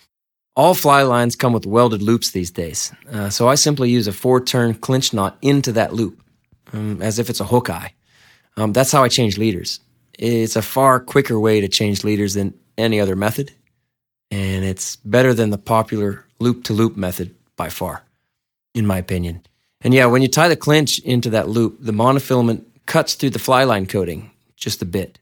All 0.55 0.73
fly 0.75 1.01
lines 1.01 1.35
come 1.35 1.53
with 1.53 1.65
welded 1.65 2.01
loops 2.01 2.31
these 2.31 2.51
days, 2.51 2.93
uh, 3.11 3.29
so 3.29 3.47
I 3.47 3.55
simply 3.55 3.89
use 3.89 4.07
a 4.07 4.13
four 4.13 4.39
turn 4.39 4.75
clinch 4.75 5.13
knot 5.13 5.37
into 5.41 5.71
that 5.71 5.93
loop, 5.93 6.21
um, 6.71 7.01
as 7.01 7.17
if 7.17 7.29
it's 7.29 7.39
a 7.39 7.45
hook 7.45 7.69
eye. 7.71 7.93
Um, 8.55 8.71
that's 8.71 8.91
how 8.91 9.03
I 9.03 9.07
change 9.07 9.39
leaders. 9.39 9.79
It's 10.19 10.55
a 10.55 10.61
far 10.61 10.99
quicker 10.99 11.39
way 11.39 11.59
to 11.59 11.67
change 11.67 12.03
leaders 12.03 12.35
than 12.35 12.53
any 12.77 12.99
other 12.99 13.15
method, 13.15 13.51
and 14.29 14.63
it's 14.63 14.95
better 14.97 15.33
than 15.33 15.49
the 15.49 15.57
popular 15.57 16.23
loop 16.39 16.63
to 16.65 16.73
loop 16.73 16.95
method 16.95 17.33
by 17.55 17.69
far, 17.69 18.03
in 18.75 18.85
my 18.85 18.99
opinion. 18.99 19.41
And 19.81 19.93
yeah, 19.93 20.05
when 20.05 20.21
you 20.21 20.27
tie 20.27 20.47
the 20.47 20.55
clinch 20.55 20.99
into 20.99 21.31
that 21.31 21.49
loop, 21.49 21.77
the 21.79 21.91
monofilament 21.91 22.63
cuts 22.85 23.15
through 23.15 23.31
the 23.31 23.39
fly 23.39 23.63
line 23.63 23.85
coating 23.85 24.31
just 24.55 24.81
a 24.81 24.85
bit, 24.85 25.19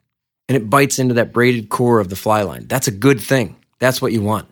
and 0.47 0.55
it 0.55 0.69
bites 0.69 0.99
into 0.99 1.13
that 1.15 1.33
braided 1.33 1.69
core 1.69 1.99
of 1.99 2.09
the 2.09 2.15
fly 2.15 2.41
line. 2.43 2.67
That's 2.67 2.87
a 2.87 2.91
good 2.91 3.19
thing. 3.19 3.55
That's 3.79 4.01
what 4.01 4.11
you 4.11 4.21
want 4.21 4.47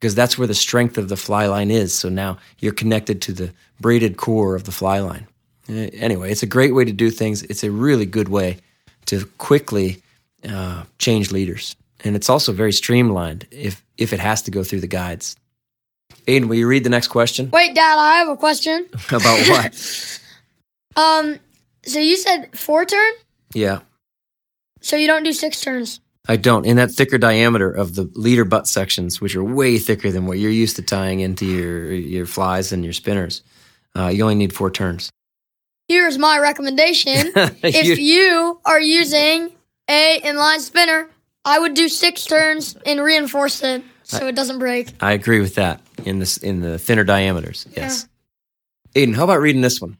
because 0.00 0.14
that's 0.14 0.38
where 0.38 0.46
the 0.46 0.54
strength 0.54 0.96
of 0.96 1.08
the 1.08 1.16
fly 1.16 1.46
line 1.46 1.70
is. 1.70 1.94
So 1.94 2.08
now 2.08 2.38
you're 2.58 2.72
connected 2.72 3.20
to 3.22 3.32
the 3.32 3.52
braided 3.80 4.16
core 4.16 4.54
of 4.54 4.64
the 4.64 4.72
fly 4.72 5.00
line. 5.00 5.26
Uh, 5.68 5.90
Anyway, 5.92 6.32
it's 6.32 6.42
a 6.42 6.46
great 6.46 6.74
way 6.74 6.84
to 6.84 6.92
do 6.92 7.10
things. 7.10 7.42
It's 7.44 7.62
a 7.62 7.70
really 7.70 8.06
good 8.06 8.28
way 8.28 8.58
to 9.06 9.26
quickly 9.38 10.02
uh, 10.48 10.84
change 10.98 11.30
leaders, 11.30 11.76
and 12.02 12.16
it's 12.16 12.30
also 12.30 12.52
very 12.52 12.72
streamlined 12.72 13.46
if 13.50 13.84
if 13.98 14.12
it 14.12 14.20
has 14.20 14.42
to 14.42 14.50
go 14.50 14.64
through 14.64 14.80
the 14.80 14.86
guides. 14.86 15.36
Aiden, 16.26 16.48
will 16.48 16.56
you 16.56 16.66
read 16.66 16.84
the 16.84 16.90
next 16.90 17.08
question 17.08 17.50
Wait, 17.50 17.74
Dad, 17.74 17.98
I 17.98 18.18
have 18.18 18.28
a 18.28 18.36
question. 18.36 18.86
about 19.08 19.48
what? 19.48 20.18
Um, 20.96 21.38
so 21.84 21.98
you 21.98 22.16
said 22.16 22.56
four 22.56 22.84
turn, 22.84 23.12
yeah, 23.54 23.80
so 24.80 24.96
you 24.96 25.06
don't 25.06 25.22
do 25.22 25.32
six 25.32 25.60
turns. 25.60 26.00
I 26.28 26.36
don't. 26.36 26.66
In 26.66 26.76
that 26.76 26.90
thicker 26.90 27.18
diameter 27.18 27.70
of 27.70 27.94
the 27.94 28.10
leader 28.14 28.44
butt 28.44 28.68
sections, 28.68 29.20
which 29.20 29.34
are 29.34 29.42
way 29.42 29.78
thicker 29.78 30.10
than 30.12 30.26
what 30.26 30.38
you're 30.38 30.50
used 30.50 30.76
to 30.76 30.82
tying 30.82 31.20
into 31.20 31.46
your 31.46 31.92
your 31.92 32.26
flies 32.26 32.72
and 32.72 32.84
your 32.84 32.92
spinners, 32.92 33.42
uh, 33.96 34.08
you 34.08 34.22
only 34.22 34.34
need 34.34 34.52
four 34.52 34.70
turns. 34.70 35.10
Here's 35.88 36.18
my 36.18 36.38
recommendation. 36.38 37.32
if 37.64 37.98
You- 37.98 38.60
are 38.64 38.80
using 38.80 39.50
a 39.88 40.20
inline 40.22 40.60
spinner, 40.60 41.08
I 41.44 41.58
would 41.58 41.74
do 41.74 41.88
six 41.88 42.26
turns 42.26 42.76
and 42.86 43.02
reinforce 43.02 43.62
it 43.64 43.82
so 44.04 44.28
it 44.28 44.36
doesn't 44.36 44.58
break. 44.60 44.92
I 45.00 45.12
agree 45.12 45.40
with 45.40 45.56
that 45.56 45.80
in 46.04 46.18
this 46.20 46.36
in 46.36 46.60
the 46.60 46.78
thinner 46.78 47.02
diameters. 47.02 47.66
Yes. 47.76 48.06
Aiden, 48.94 49.14
how 49.16 49.24
about 49.24 49.40
reading 49.40 49.62
this 49.62 49.80
one? 49.80 49.96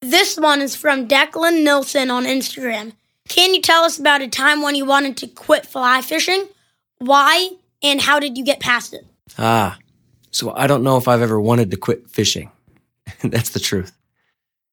This 0.00 0.38
one 0.38 0.62
is 0.62 0.74
from 0.74 1.08
Declan 1.08 1.62
Nilsson 1.62 2.10
on 2.10 2.24
Instagram. 2.24 2.92
Can 3.28 3.52
you 3.52 3.60
tell 3.60 3.84
us 3.84 3.98
about 3.98 4.22
a 4.22 4.28
time 4.28 4.62
when 4.62 4.74
you 4.74 4.86
wanted 4.86 5.18
to 5.18 5.26
quit 5.26 5.66
fly 5.66 6.00
fishing? 6.00 6.48
Why 6.98 7.50
and 7.82 8.00
how 8.00 8.18
did 8.18 8.38
you 8.38 8.44
get 8.44 8.60
past 8.60 8.94
it? 8.94 9.06
Ah, 9.38 9.78
so 10.30 10.54
I 10.56 10.66
don't 10.66 10.82
know 10.82 10.96
if 10.96 11.06
I've 11.06 11.20
ever 11.20 11.38
wanted 11.38 11.70
to 11.70 11.76
quit 11.76 12.08
fishing. 12.08 12.50
That's 13.22 13.50
the 13.50 13.60
truth. 13.60 13.92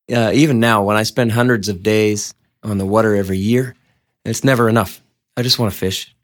Uh, 0.10 0.32
even 0.34 0.62
now, 0.62 0.84
when 0.84 0.96
I 0.96 1.04
spend 1.04 1.34
hundreds 1.34 1.68
of 1.68 1.84
days 1.84 2.34
on 2.64 2.78
the 2.78 2.86
water 2.86 3.14
every 3.14 3.38
year, 3.38 3.76
it's 4.24 4.46
never 4.46 4.70
enough. 4.70 5.02
I 5.36 5.42
just 5.42 5.60
want 5.60 5.74
to 5.74 5.78
fish. 5.78 6.16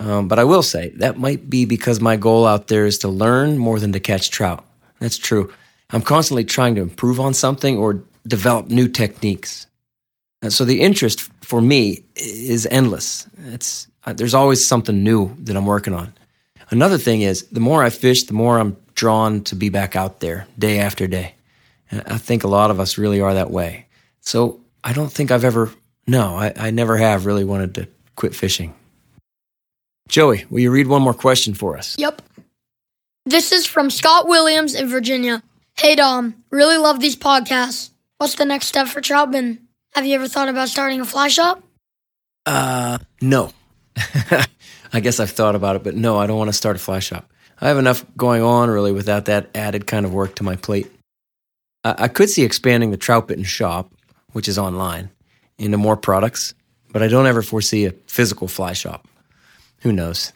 Um, 0.00 0.26
but 0.26 0.40
I 0.40 0.44
will 0.44 0.64
say 0.64 0.88
that 0.96 1.18
might 1.18 1.48
be 1.48 1.66
because 1.66 2.00
my 2.00 2.16
goal 2.16 2.46
out 2.48 2.66
there 2.66 2.84
is 2.84 2.98
to 2.98 3.08
learn 3.08 3.58
more 3.58 3.78
than 3.78 3.92
to 3.92 4.00
catch 4.00 4.30
trout. 4.30 4.64
That's 4.98 5.18
true. 5.18 5.52
I'm 5.90 6.02
constantly 6.02 6.44
trying 6.44 6.74
to 6.74 6.82
improve 6.82 7.20
on 7.20 7.32
something 7.32 7.78
or 7.78 8.02
develop 8.26 8.68
new 8.68 8.88
techniques. 8.88 9.66
And 10.42 10.52
so 10.52 10.64
the 10.64 10.80
interest 10.80 11.30
for 11.42 11.60
me 11.60 12.04
is 12.16 12.66
endless. 12.70 13.26
It's 13.46 13.88
uh, 14.04 14.12
there's 14.12 14.34
always 14.34 14.66
something 14.66 15.02
new 15.02 15.34
that 15.40 15.56
I'm 15.56 15.66
working 15.66 15.94
on. 15.94 16.12
Another 16.70 16.98
thing 16.98 17.22
is, 17.22 17.44
the 17.48 17.60
more 17.60 17.82
I 17.82 17.90
fish, 17.90 18.24
the 18.24 18.34
more 18.34 18.58
I'm 18.58 18.76
drawn 18.94 19.42
to 19.44 19.56
be 19.56 19.68
back 19.68 19.96
out 19.96 20.20
there 20.20 20.46
day 20.58 20.78
after 20.78 21.06
day. 21.06 21.34
And 21.90 22.02
I 22.06 22.18
think 22.18 22.44
a 22.44 22.48
lot 22.48 22.70
of 22.70 22.80
us 22.80 22.98
really 22.98 23.20
are 23.20 23.34
that 23.34 23.50
way. 23.50 23.86
So 24.20 24.60
I 24.82 24.92
don't 24.92 25.12
think 25.12 25.30
I've 25.30 25.44
ever, 25.44 25.70
no, 26.06 26.36
I, 26.36 26.52
I 26.56 26.70
never 26.70 26.96
have 26.96 27.26
really 27.26 27.44
wanted 27.44 27.74
to 27.76 27.88
quit 28.16 28.34
fishing. 28.34 28.74
Joey, 30.08 30.44
will 30.50 30.60
you 30.60 30.70
read 30.70 30.86
one 30.86 31.02
more 31.02 31.14
question 31.14 31.54
for 31.54 31.76
us? 31.76 31.96
Yep. 31.98 32.22
This 33.26 33.52
is 33.52 33.66
from 33.66 33.88
Scott 33.90 34.28
Williams 34.28 34.74
in 34.74 34.88
Virginia. 34.88 35.42
Hey 35.76 35.96
Dom, 35.96 36.44
really 36.50 36.76
love 36.76 37.00
these 37.00 37.16
podcasts. 37.16 37.90
What's 38.18 38.36
the 38.36 38.44
next 38.44 38.66
step 38.66 38.86
for 38.86 39.00
Troutbitten? 39.00 39.58
Have 39.92 40.06
you 40.06 40.14
ever 40.14 40.28
thought 40.28 40.48
about 40.48 40.68
starting 40.68 41.00
a 41.00 41.04
fly 41.04 41.28
shop? 41.28 41.62
Uh, 42.46 42.98
no. 43.20 43.50
I 44.92 45.00
guess 45.00 45.18
I've 45.18 45.30
thought 45.30 45.56
about 45.56 45.76
it, 45.76 45.82
but 45.82 45.96
no, 45.96 46.16
I 46.16 46.26
don't 46.26 46.38
want 46.38 46.48
to 46.48 46.52
start 46.52 46.76
a 46.76 46.78
fly 46.78 47.00
shop. 47.00 47.28
I 47.60 47.68
have 47.68 47.78
enough 47.78 48.04
going 48.16 48.42
on 48.42 48.70
really 48.70 48.92
without 48.92 49.24
that 49.24 49.50
added 49.54 49.86
kind 49.86 50.06
of 50.06 50.12
work 50.14 50.36
to 50.36 50.44
my 50.44 50.54
plate. 50.54 50.90
I, 51.82 51.94
I 51.98 52.08
could 52.08 52.30
see 52.30 52.44
expanding 52.44 52.92
the 52.92 52.96
Trout 52.96 53.28
Bitten 53.28 53.44
shop, 53.44 53.92
which 54.32 54.48
is 54.48 54.58
online, 54.58 55.10
into 55.58 55.78
more 55.78 55.96
products, 55.96 56.54
but 56.92 57.02
I 57.02 57.08
don't 57.08 57.26
ever 57.26 57.42
foresee 57.42 57.86
a 57.86 57.92
physical 58.06 58.46
fly 58.46 58.74
shop. 58.74 59.08
Who 59.80 59.92
knows? 59.92 60.32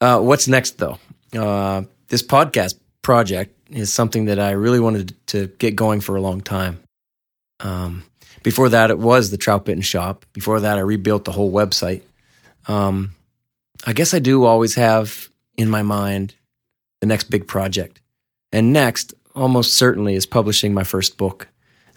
Uh, 0.00 0.20
what's 0.20 0.46
next, 0.46 0.78
though? 0.78 0.98
Uh, 1.32 1.82
this 2.08 2.22
podcast 2.22 2.78
project 3.00 3.54
is 3.70 3.92
something 3.92 4.26
that 4.26 4.38
I 4.38 4.50
really 4.52 4.80
wanted 4.80 5.14
to 5.28 5.46
get 5.58 5.74
going 5.74 6.00
for 6.00 6.16
a 6.16 6.20
long 6.20 6.42
time. 6.42 6.80
Um, 7.60 8.04
before 8.42 8.68
that, 8.68 8.90
it 8.90 8.98
was 8.98 9.30
the 9.30 9.36
Trout 9.36 9.64
Bitten 9.64 9.82
shop. 9.82 10.26
Before 10.32 10.60
that, 10.60 10.78
I 10.78 10.82
rebuilt 10.82 11.24
the 11.24 11.32
whole 11.32 11.52
website. 11.52 12.02
Um, 12.66 13.14
I 13.86 13.92
guess 13.92 14.14
I 14.14 14.18
do 14.18 14.44
always 14.44 14.74
have 14.74 15.28
in 15.56 15.68
my 15.68 15.82
mind 15.82 16.34
the 17.00 17.06
next 17.06 17.30
big 17.30 17.46
project. 17.46 18.00
And 18.52 18.72
next, 18.72 19.14
almost 19.34 19.74
certainly, 19.74 20.14
is 20.14 20.26
publishing 20.26 20.74
my 20.74 20.84
first 20.84 21.16
book. 21.16 21.48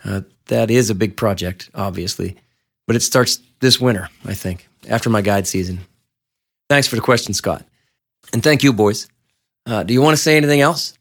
Uh, 0.03 0.21
that 0.45 0.71
is 0.71 0.89
a 0.89 0.95
big 0.95 1.17
project, 1.17 1.69
obviously, 1.75 2.37
but 2.85 2.95
it 2.95 3.01
starts 3.01 3.39
this 3.59 3.79
winter, 3.79 4.09
I 4.25 4.33
think, 4.33 4.67
after 4.87 5.09
my 5.09 5.21
guide 5.21 5.47
season. 5.47 5.79
Thanks 6.69 6.87
for 6.87 6.95
the 6.95 7.01
question, 7.01 7.33
Scott. 7.33 7.65
And 8.33 8.43
thank 8.43 8.63
you, 8.63 8.73
boys. 8.73 9.07
Uh, 9.65 9.83
do 9.83 9.93
you 9.93 10.01
want 10.01 10.15
to 10.15 10.21
say 10.21 10.37
anything 10.37 10.61
else? 10.61 10.97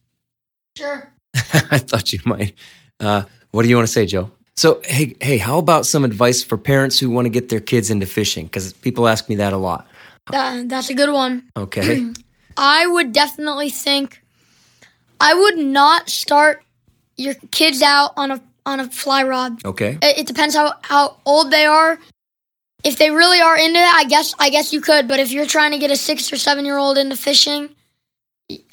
Sure. 0.77 1.13
I 1.35 1.79
thought 1.79 2.13
you 2.13 2.21
might. 2.25 2.55
Uh, 2.99 3.23
what 3.51 3.63
do 3.63 3.69
you 3.69 3.77
want 3.77 3.87
to 3.87 3.93
say, 3.93 4.07
Joe? 4.07 4.31
So, 4.57 4.81
hey, 4.85 5.17
hey, 5.21 5.37
how 5.37 5.59
about 5.59 5.85
some 5.85 6.03
advice 6.05 6.43
for 6.43 6.57
parents 6.57 6.99
who 6.99 7.11
want 7.11 7.27
to 7.27 7.31
get 7.31 7.51
their 7.51 7.61
kids 7.61 7.91
into 7.91 8.07
fishing? 8.07 8.47
Because 8.47 8.73
people 8.73 9.07
ask 9.07 9.29
me 9.29 9.35
that 9.37 9.53
a 9.53 9.59
lot. 9.59 9.87
That, 10.31 10.69
that's 10.71 10.89
a 10.89 10.95
good 10.95 11.13
one. 11.13 11.45
Okay. 11.57 12.11
I 12.57 12.87
would 12.87 13.13
definitely 13.13 13.69
think 13.69 14.23
I 15.21 15.35
would 15.35 15.59
not 15.59 16.09
start 16.09 16.63
your 17.17 17.35
kids 17.51 17.83
out 17.83 18.13
on 18.17 18.31
a 18.31 18.43
on 18.65 18.81
a 18.81 18.89
fly 18.89 19.23
rod. 19.23 19.65
okay. 19.65 19.99
It, 20.03 20.19
it 20.21 20.27
depends 20.27 20.55
how 20.57 20.75
how 20.83 21.19
old 21.27 21.51
they 21.51 21.67
are. 21.67 21.99
If 22.83 22.99
they 22.99 23.11
really 23.11 23.41
are 23.41 23.57
into 23.57 23.79
it, 23.79 23.95
I 23.95 24.05
guess 24.05 24.35
I 24.39 24.49
guess 24.49 24.73
you 24.73 24.81
could. 24.81 25.07
But 25.07 25.21
if 25.21 25.33
you're 25.33 25.47
trying 25.47 25.73
to 25.73 25.79
get 25.79 25.91
a 25.91 25.97
six 25.97 26.33
or 26.33 26.37
seven 26.37 26.65
year 26.65 26.79
old 26.79 26.97
into 26.97 27.17
fishing, 27.17 27.69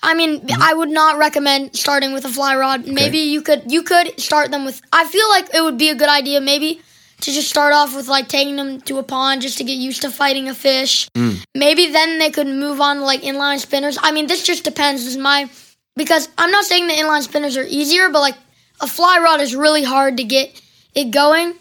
I 0.03 0.13
mean, 0.13 0.41
mm-hmm. 0.41 0.61
I 0.61 0.73
would 0.73 0.89
not 0.89 1.17
recommend 1.17 1.75
starting 1.75 2.13
with 2.13 2.25
a 2.25 2.29
fly 2.29 2.55
rod. 2.55 2.85
Maybe 2.85 3.19
you 3.19 3.41
could 3.41 3.71
you 3.71 3.83
could 3.83 4.19
start 4.19 4.51
them 4.51 4.65
with. 4.65 4.81
I 4.91 5.05
feel 5.05 5.27
like 5.29 5.53
it 5.53 5.63
would 5.63 5.77
be 5.77 5.89
a 5.89 5.95
good 5.95 6.09
idea 6.09 6.41
maybe 6.41 6.81
to 7.21 7.31
just 7.31 7.49
start 7.49 7.73
off 7.73 7.95
with 7.95 8.07
like 8.07 8.27
taking 8.27 8.55
them 8.55 8.81
to 8.81 8.99
a 8.99 9.03
pond 9.03 9.41
just 9.41 9.57
to 9.57 9.63
get 9.63 9.77
used 9.77 10.01
to 10.01 10.11
fighting 10.11 10.49
a 10.49 10.53
fish. 10.53 11.09
Mm. 11.15 11.43
Maybe 11.55 11.91
then 11.91 12.19
they 12.19 12.29
could 12.29 12.47
move 12.47 12.81
on 12.81 12.97
to 12.97 13.03
like 13.03 13.21
inline 13.21 13.59
spinners. 13.59 13.97
I 14.01 14.11
mean, 14.11 14.27
this 14.27 14.43
just 14.43 14.63
depends. 14.63 15.05
Is 15.07 15.17
my 15.17 15.49
because 15.95 16.29
I'm 16.37 16.51
not 16.51 16.65
saying 16.65 16.87
the 16.87 16.93
inline 16.93 17.23
spinners 17.23 17.57
are 17.57 17.65
easier, 17.67 18.09
but 18.09 18.19
like 18.19 18.35
a 18.79 18.87
fly 18.87 19.19
rod 19.23 19.41
is 19.41 19.55
really 19.55 19.83
hard 19.83 20.17
to 20.17 20.23
get 20.23 20.61
it 20.93 21.11
going 21.11 21.55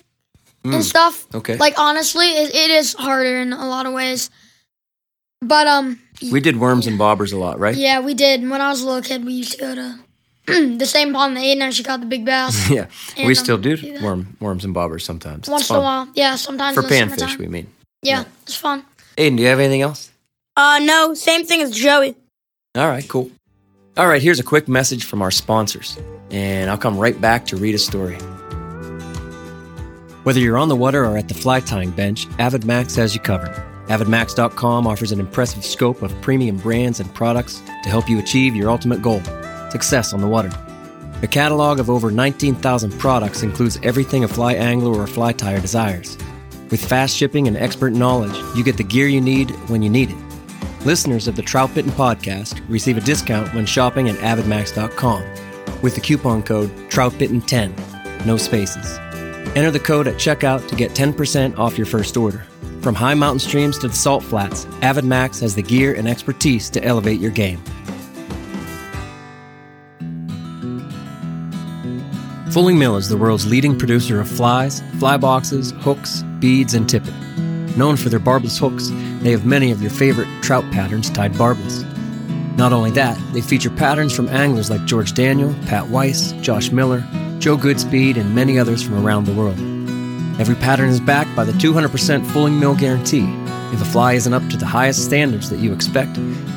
and 0.65 0.75
mm. 0.75 0.83
stuff. 0.83 1.27
Okay. 1.35 1.57
Like 1.57 1.79
honestly, 1.79 2.27
it, 2.27 2.55
it 2.55 2.71
is 2.71 2.93
harder 2.93 3.39
in 3.39 3.53
a 3.53 3.69
lot 3.69 3.87
of 3.87 3.95
ways. 3.95 4.31
But 5.41 5.67
um, 5.67 5.99
We 6.31 6.41
did 6.41 6.59
worms 6.59 6.87
and 6.87 6.99
bobbers 6.99 7.33
a 7.33 7.37
lot, 7.37 7.59
right? 7.59 7.75
yeah, 7.75 8.01
we 8.01 8.15
did. 8.15 8.49
When 8.49 8.61
I 8.61 8.69
was 8.69 8.83
a 8.83 8.87
little 8.87 9.03
kid, 9.03 9.25
we 9.25 9.33
used 9.33 9.53
to 9.53 9.59
go 9.59 9.75
to 9.75 9.99
the 10.77 10.87
same 10.87 11.13
pond 11.13 11.37
that 11.37 11.41
Aiden 11.41 11.61
actually 11.61 11.85
caught 11.85 12.01
the 12.01 12.07
big 12.07 12.25
bass. 12.25 12.71
Yeah. 12.71 12.87
And, 13.17 13.27
we 13.27 13.33
um, 13.33 13.45
still 13.45 13.59
do 13.59 13.77
do 13.77 14.03
worm, 14.03 14.37
worms 14.41 14.65
and 14.65 14.75
bobbers 14.75 15.03
sometimes. 15.03 15.49
Once 15.49 15.71
in 15.71 15.77
a 15.77 15.81
while, 15.81 16.09
yeah. 16.15 16.37
Sometimes 16.37 16.75
For 16.75 16.83
panfish, 16.83 17.39
we 17.39 17.47
mean. 17.47 17.69
Yeah, 18.03 18.25
it's 18.43 18.57
fun. 18.57 18.85
Aiden, 19.17 19.37
do 19.37 19.43
you 19.43 19.49
have 19.49 19.61
anything 19.61 19.83
else? 19.83 20.11
Uh, 20.57 20.81
no, 20.83 21.15
same 21.15 21.45
thing 21.47 21.61
as 21.63 21.71
Joey. 21.71 22.17
All 22.75 22.89
right, 22.89 23.07
cool. 23.09 23.31
All 23.97 24.09
right, 24.09 24.23
here's 24.23 24.41
a 24.41 24.43
quick 24.43 24.69
message 24.69 25.05
from 25.05 25.23
our 25.23 25.31
sponsors, 25.31 25.99
and 26.31 26.71
I'll 26.71 26.79
come 26.79 26.99
right 26.99 27.19
back 27.21 27.47
to 27.47 27.57
read 27.57 27.75
a 27.75 27.79
story. 27.79 28.17
Whether 30.25 30.41
you're 30.41 30.57
on 30.57 30.69
the 30.69 30.77
water 30.77 31.05
or 31.05 31.17
at 31.17 31.29
the 31.29 31.35
fly 31.35 31.61
tying 31.61 31.91
bench, 31.91 32.27
Avid 32.39 32.65
Max 32.65 32.95
has 32.97 33.15
you 33.15 33.21
covered. 33.21 33.72
AvidMax.com 33.87 34.87
offers 34.87 35.13
an 35.13 35.21
impressive 35.21 35.65
scope 35.65 36.03
of 36.03 36.19
premium 36.21 36.57
brands 36.57 37.01
and 37.01 37.13
products 37.15 37.63
to 37.83 37.91
help 37.91 38.09
you 38.09 38.19
achieve 38.19 38.57
your 38.57 38.71
ultimate 38.71 39.03
goal 39.03 39.23
success 39.71 40.13
on 40.13 40.21
the 40.21 40.29
water. 40.29 40.51
The 41.21 41.29
catalog 41.29 41.79
of 41.79 41.89
over 41.89 42.11
19,000 42.11 42.99
products 42.99 43.43
includes 43.43 43.79
everything 43.83 44.25
a 44.25 44.29
fly 44.29 44.55
angler 44.55 44.93
or 44.99 45.05
a 45.05 45.09
fly 45.09 45.33
tyer 45.33 45.61
desires. 45.61 46.19
With 46.71 46.85
fast 46.85 47.17
shipping 47.17 47.49
and 47.49 47.57
expert 47.57 47.93
knowledge, 47.93 48.37
you 48.57 48.65
get 48.65 48.77
the 48.77 48.85
gear 48.85 49.07
you 49.09 49.21
need 49.21 49.51
when 49.69 49.83
you 49.83 49.91
need 49.91 50.11
it. 50.11 50.17
Listeners 50.85 51.29
of 51.29 51.37
the 51.37 51.43
Trout 51.43 51.75
Bitten 51.75 51.93
podcast 51.93 52.61
receive 52.69 52.97
a 52.97 53.01
discount 53.01 53.55
when 53.55 53.67
shopping 53.67 54.09
at 54.09 54.17
avidmax.com 54.17 55.23
with 55.83 55.95
the 55.95 56.01
coupon 56.01 56.43
code 56.43 56.71
TroutBitten10, 56.89 58.27
no 58.27 58.37
spaces. 58.37 58.99
Enter 59.55 59.71
the 59.71 59.81
code 59.81 60.09
at 60.09 60.15
checkout 60.15 60.67
to 60.69 60.77
get 60.77 60.93
10% 60.93 61.59
off 61.59 61.77
your 61.77 61.87
first 61.87 62.17
order. 62.17 62.47
From 62.83 62.97
high 62.97 63.15
mountain 63.15 63.39
streams 63.39 63.79
to 63.79 63.87
the 63.87 63.95
salt 63.95 64.25
flats, 64.25 64.65
AvidMax 64.81 65.41
has 65.41 65.55
the 65.55 65.63
gear 65.63 65.95
and 65.95 66.09
expertise 66.09 66.69
to 66.71 66.83
elevate 66.83 67.21
your 67.21 67.31
game. 67.31 67.63
Fulling 72.51 72.79
Mill 72.79 72.97
is 72.97 73.09
the 73.09 73.17
world's 73.17 73.47
leading 73.47 73.79
producer 73.79 74.21
of 74.21 74.29
flies, 74.29 74.83
fly 74.99 75.17
boxes, 75.17 75.71
hooks, 75.79 76.25
beads, 76.41 76.75
and 76.75 76.89
tippet. 76.89 77.15
Known 77.77 77.97
for 77.97 78.09
their 78.09 78.19
barbless 78.19 78.59
hooks, 78.59 78.91
they 79.21 79.31
have 79.31 79.47
many 79.47 79.71
of 79.71 79.81
your 79.81 79.93
favorite 79.93 80.29
trout 80.43 80.69
patterns 80.73 81.09
tied 81.09 81.39
barbless. 81.39 81.85
Not 82.57 82.73
only 82.73 82.91
that, 82.91 83.17
they 83.33 83.41
feature 83.41 83.71
patterns 83.71 84.15
from 84.15 84.29
anglers 84.29 84.71
like 84.71 84.85
George 84.87 85.15
Daniel, 85.15 85.55
Pat 85.67 85.87
Weiss, 85.87 86.33
Josh 86.43 86.73
Miller, 86.73 87.07
Joe 87.39 87.57
Goodspeed, 87.57 88.17
and 88.17 88.35
many 88.35 88.59
others 88.59 88.83
from 88.83 89.07
around 89.07 89.25
the 89.25 89.35
world. 89.35 89.72
Every 90.43 90.57
pattern 90.57 90.89
is 90.89 90.99
backed 90.99 91.37
by 91.37 91.45
the 91.45 91.53
200% 91.53 92.27
Fulling 92.33 92.59
Mill 92.59 92.75
guarantee. 92.75 93.33
If 93.73 93.81
a 93.81 93.85
fly 93.85 94.15
isn't 94.15 94.35
up 94.35 94.43
to 94.49 94.57
the 94.57 94.67
highest 94.67 95.05
standards 95.05 95.49
that 95.51 95.61
you 95.61 95.73
expect, 95.73 96.17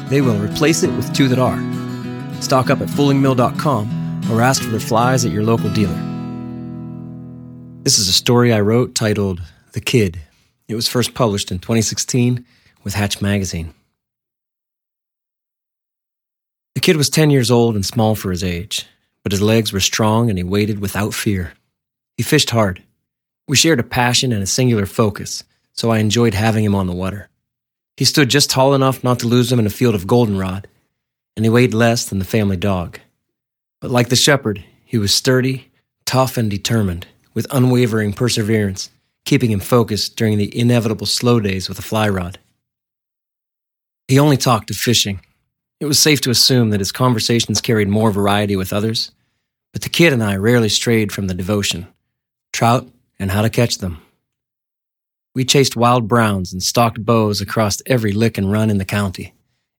they 0.09 0.21
will 0.21 0.39
replace 0.39 0.81
it 0.81 0.89
with 0.95 1.13
two 1.13 1.27
that 1.27 1.37
are. 1.37 1.61
Stock 2.41 2.71
up 2.71 2.81
at 2.81 2.87
fullingmill.com 2.87 4.31
or 4.31 4.41
ask 4.41 4.63
for 4.63 4.69
their 4.69 4.79
flies 4.79 5.23
at 5.23 5.31
your 5.31 5.43
local 5.43 5.69
dealer. 5.69 5.93
This 7.83 7.99
is 7.99 8.07
a 8.07 8.11
story 8.11 8.51
I 8.51 8.59
wrote 8.61 8.95
titled 8.95 9.43
The 9.73 9.81
Kid. 9.81 10.19
It 10.67 10.73
was 10.73 10.87
first 10.87 11.13
published 11.13 11.51
in 11.51 11.59
2016 11.59 12.43
with 12.83 12.95
Hatch 12.95 13.21
Magazine. 13.21 13.71
The 16.73 16.81
kid 16.81 16.97
was 16.97 17.11
10 17.11 17.29
years 17.29 17.51
old 17.51 17.75
and 17.75 17.85
small 17.85 18.15
for 18.15 18.31
his 18.31 18.43
age, 18.43 18.87
but 19.21 19.31
his 19.31 19.43
legs 19.43 19.71
were 19.71 19.79
strong 19.79 20.31
and 20.31 20.39
he 20.39 20.43
waded 20.43 20.79
without 20.79 21.13
fear. 21.13 21.53
He 22.17 22.23
fished 22.23 22.49
hard. 22.49 22.81
We 23.47 23.55
shared 23.55 23.79
a 23.79 23.83
passion 23.83 24.31
and 24.31 24.41
a 24.41 24.47
singular 24.47 24.87
focus, 24.87 25.43
so 25.73 25.91
I 25.91 25.99
enjoyed 25.99 26.33
having 26.33 26.63
him 26.63 26.73
on 26.73 26.87
the 26.87 26.95
water. 26.95 27.29
He 27.95 28.05
stood 28.05 28.29
just 28.29 28.49
tall 28.49 28.73
enough 28.73 29.03
not 29.03 29.19
to 29.19 29.27
lose 29.27 29.51
him 29.51 29.59
in 29.59 29.67
a 29.67 29.71
field 29.71 29.93
of 29.93 30.07
goldenrod, 30.07 30.67
and 31.35 31.45
he 31.45 31.49
weighed 31.49 31.73
less 31.73 32.05
than 32.05 32.19
the 32.19 32.25
family 32.25 32.57
dog. 32.57 32.99
But 33.81 33.91
like 33.91 34.09
the 34.09 34.15
shepherd, 34.15 34.63
he 34.83 34.97
was 34.97 35.13
sturdy, 35.13 35.71
tough, 36.05 36.37
and 36.37 36.49
determined, 36.49 37.07
with 37.33 37.45
unwavering 37.51 38.13
perseverance, 38.13 38.89
keeping 39.25 39.51
him 39.51 39.59
focused 39.59 40.15
during 40.15 40.37
the 40.37 40.57
inevitable 40.57 41.05
slow 41.05 41.39
days 41.39 41.69
with 41.69 41.77
a 41.77 41.83
fly 41.83 42.09
rod. 42.09 42.39
He 44.07 44.19
only 44.19 44.37
talked 44.37 44.71
of 44.71 44.75
fishing. 44.75 45.21
It 45.79 45.85
was 45.85 45.99
safe 45.99 46.21
to 46.21 46.29
assume 46.31 46.71
that 46.71 46.79
his 46.79 46.91
conversations 46.91 47.61
carried 47.61 47.89
more 47.89 48.11
variety 48.11 48.55
with 48.55 48.73
others, 48.73 49.11
but 49.71 49.83
the 49.83 49.89
kid 49.89 50.13
and 50.13 50.23
I 50.23 50.35
rarely 50.37 50.69
strayed 50.69 51.11
from 51.11 51.27
the 51.27 51.33
devotion 51.33 51.87
trout 52.53 52.87
and 53.19 53.31
how 53.31 53.41
to 53.41 53.49
catch 53.49 53.77
them. 53.77 54.01
We 55.33 55.45
chased 55.45 55.75
wild 55.75 56.07
browns 56.07 56.53
and 56.53 56.63
stalked 56.63 57.03
bows 57.03 57.41
across 57.41 57.81
every 57.85 58.11
lick 58.11 58.37
and 58.37 58.51
run 58.51 58.69
in 58.69 58.77
the 58.77 58.85
county 58.85 59.33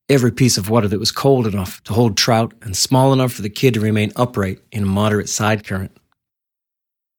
every 0.08 0.30
piece 0.30 0.56
of 0.56 0.70
water 0.70 0.88
that 0.88 1.00
was 1.00 1.10
cold 1.10 1.46
enough 1.46 1.82
to 1.84 1.92
hold 1.92 2.16
trout 2.16 2.54
and 2.62 2.76
small 2.76 3.12
enough 3.12 3.32
for 3.32 3.42
the 3.42 3.50
kid 3.50 3.74
to 3.74 3.80
remain 3.80 4.12
upright 4.16 4.60
in 4.70 4.84
a 4.84 4.86
moderate 4.86 5.28
side 5.28 5.66
current. 5.66 5.96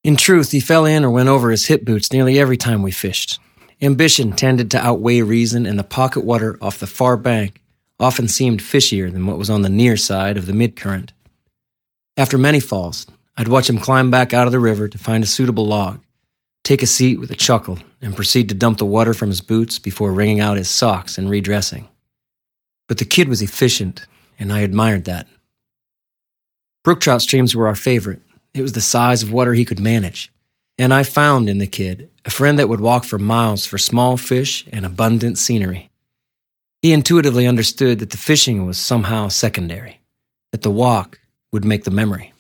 In 0.04 0.16
truth, 0.16 0.52
he 0.52 0.60
fell 0.60 0.86
in 0.86 1.04
or 1.04 1.12
went 1.12 1.28
over 1.28 1.52
his 1.52 1.66
hip 1.66 1.84
boots 1.84 2.14
nearly 2.14 2.40
every 2.40 2.56
time 2.56 2.82
we 2.82 2.92
fished. 2.92 3.40
Ambition 3.82 4.32
tended 4.32 4.72
to 4.72 4.80
outweigh 4.80 5.22
reason, 5.22 5.66
and 5.66 5.78
the 5.78 5.84
pocket 5.84 6.24
water 6.24 6.58
off 6.62 6.80
the 6.80 6.88
far 6.88 7.18
bank 7.18 7.62
often 8.00 8.28
seemed 8.28 8.62
fishier 8.62 9.12
than 9.12 9.28
what 9.28 9.38
was 9.38 9.50
on 9.50 9.64
the 9.64 9.70
near 9.70 9.98
side 9.98 10.38
of 10.38 10.46
the 10.46 10.54
mid 10.54 10.76
current. 10.76 11.12
After 12.16 12.38
many 12.38 12.60
falls, 12.60 13.06
I'd 13.36 13.50
watch 13.50 13.70
him 13.70 13.78
climb 13.78 14.10
back 14.10 14.34
out 14.34 14.48
of 14.48 14.52
the 14.52 14.60
river 14.60 14.88
to 14.88 14.98
find 14.98 15.24
a 15.24 15.28
suitable 15.28 15.68
log, 15.68 16.00
take 16.68 16.84
a 16.84 16.86
seat 16.86 17.18
with 17.18 17.32
a 17.32 17.36
chuckle, 17.36 17.80
and 18.02 18.14
proceed 18.14 18.50
to 18.50 18.56
dump 18.56 18.78
the 18.78 18.86
water 18.86 19.14
from 19.14 19.30
his 19.30 19.40
boots 19.40 19.80
before 19.80 20.12
wringing 20.12 20.42
out 20.42 20.58
his 20.58 20.70
socks 20.70 21.18
and 21.18 21.30
redressing. 21.30 21.88
But 22.90 22.98
the 22.98 23.06
kid 23.06 23.30
was 23.30 23.42
efficient, 23.42 24.06
and 24.38 24.52
I 24.52 24.60
admired 24.60 25.06
that. 25.06 25.28
Brook 26.84 27.00
trout 27.00 27.22
streams 27.22 27.56
were 27.56 27.68
our 27.68 27.76
favorite. 27.76 28.22
It 28.54 28.64
was 28.64 28.74
the 28.74 28.82
size 28.82 29.24
of 29.24 29.32
water 29.32 29.54
he 29.54 29.64
could 29.64 29.80
manage. 29.80 30.30
And 30.78 30.94
I 30.94 31.04
found 31.04 31.48
in 31.48 31.60
the 31.60 31.68
kid 31.68 32.10
a 32.26 32.30
friend 32.30 32.60
that 32.60 32.68
would 32.68 32.82
walk 32.82 33.06
for 33.06 33.18
miles 33.18 33.66
for 33.66 33.78
small 33.78 34.18
fish 34.18 34.66
and 34.70 34.86
abundant 34.86 35.38
scenery. 35.38 35.90
He 36.82 36.92
intuitively 36.92 37.48
understood 37.48 38.00
that 38.00 38.10
the 38.10 38.18
fishing 38.18 38.66
was 38.66 38.78
somehow 38.78 39.30
secondary, 39.30 40.02
that 40.52 40.64
the 40.64 40.72
walk 40.72 41.20
would 41.54 41.64
make 41.64 41.86
the 41.86 41.92
memory. 41.92 42.34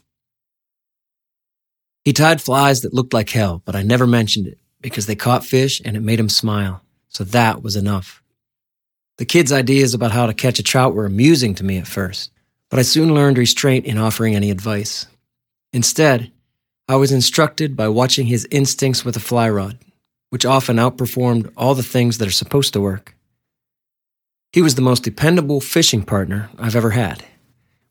He 2.07 2.13
tied 2.13 2.41
flies 2.41 2.83
that 2.83 2.93
looked 2.93 3.11
like 3.13 3.31
hell, 3.31 3.61
but 3.65 3.75
I 3.75 3.83
never 3.83 4.07
mentioned 4.07 4.47
it 4.47 4.57
because 4.79 5.07
they 5.07 5.15
caught 5.17 5.43
fish 5.43 5.81
and 5.83 5.97
it 5.97 5.99
made 5.99 6.21
him 6.21 6.29
smile, 6.29 6.81
so 7.09 7.25
that 7.25 7.61
was 7.61 7.75
enough. 7.75 8.23
The 9.17 9.25
kid's 9.25 9.51
ideas 9.51 9.93
about 9.93 10.13
how 10.13 10.25
to 10.25 10.33
catch 10.33 10.57
a 10.57 10.63
trout 10.63 10.95
were 10.95 11.05
amusing 11.05 11.53
to 11.55 11.65
me 11.65 11.77
at 11.77 11.85
first, 11.85 12.31
but 12.69 12.79
I 12.79 12.83
soon 12.83 13.13
learned 13.13 13.37
restraint 13.37 13.85
in 13.85 13.97
offering 13.97 14.37
any 14.37 14.51
advice. 14.51 15.07
Instead, 15.73 16.31
I 16.87 16.95
was 16.95 17.11
instructed 17.11 17.75
by 17.75 17.89
watching 17.89 18.27
his 18.27 18.47
instincts 18.51 19.03
with 19.03 19.17
a 19.17 19.19
fly 19.19 19.49
rod, 19.49 19.77
which 20.29 20.45
often 20.45 20.77
outperformed 20.77 21.51
all 21.57 21.75
the 21.75 21.83
things 21.83 22.19
that 22.19 22.27
are 22.29 22.31
supposed 22.31 22.71
to 22.71 22.79
work. 22.79 23.17
He 24.53 24.61
was 24.61 24.75
the 24.75 24.81
most 24.81 25.03
dependable 25.03 25.59
fishing 25.59 26.03
partner 26.03 26.49
I've 26.57 26.77
ever 26.77 26.91
had. 26.91 27.25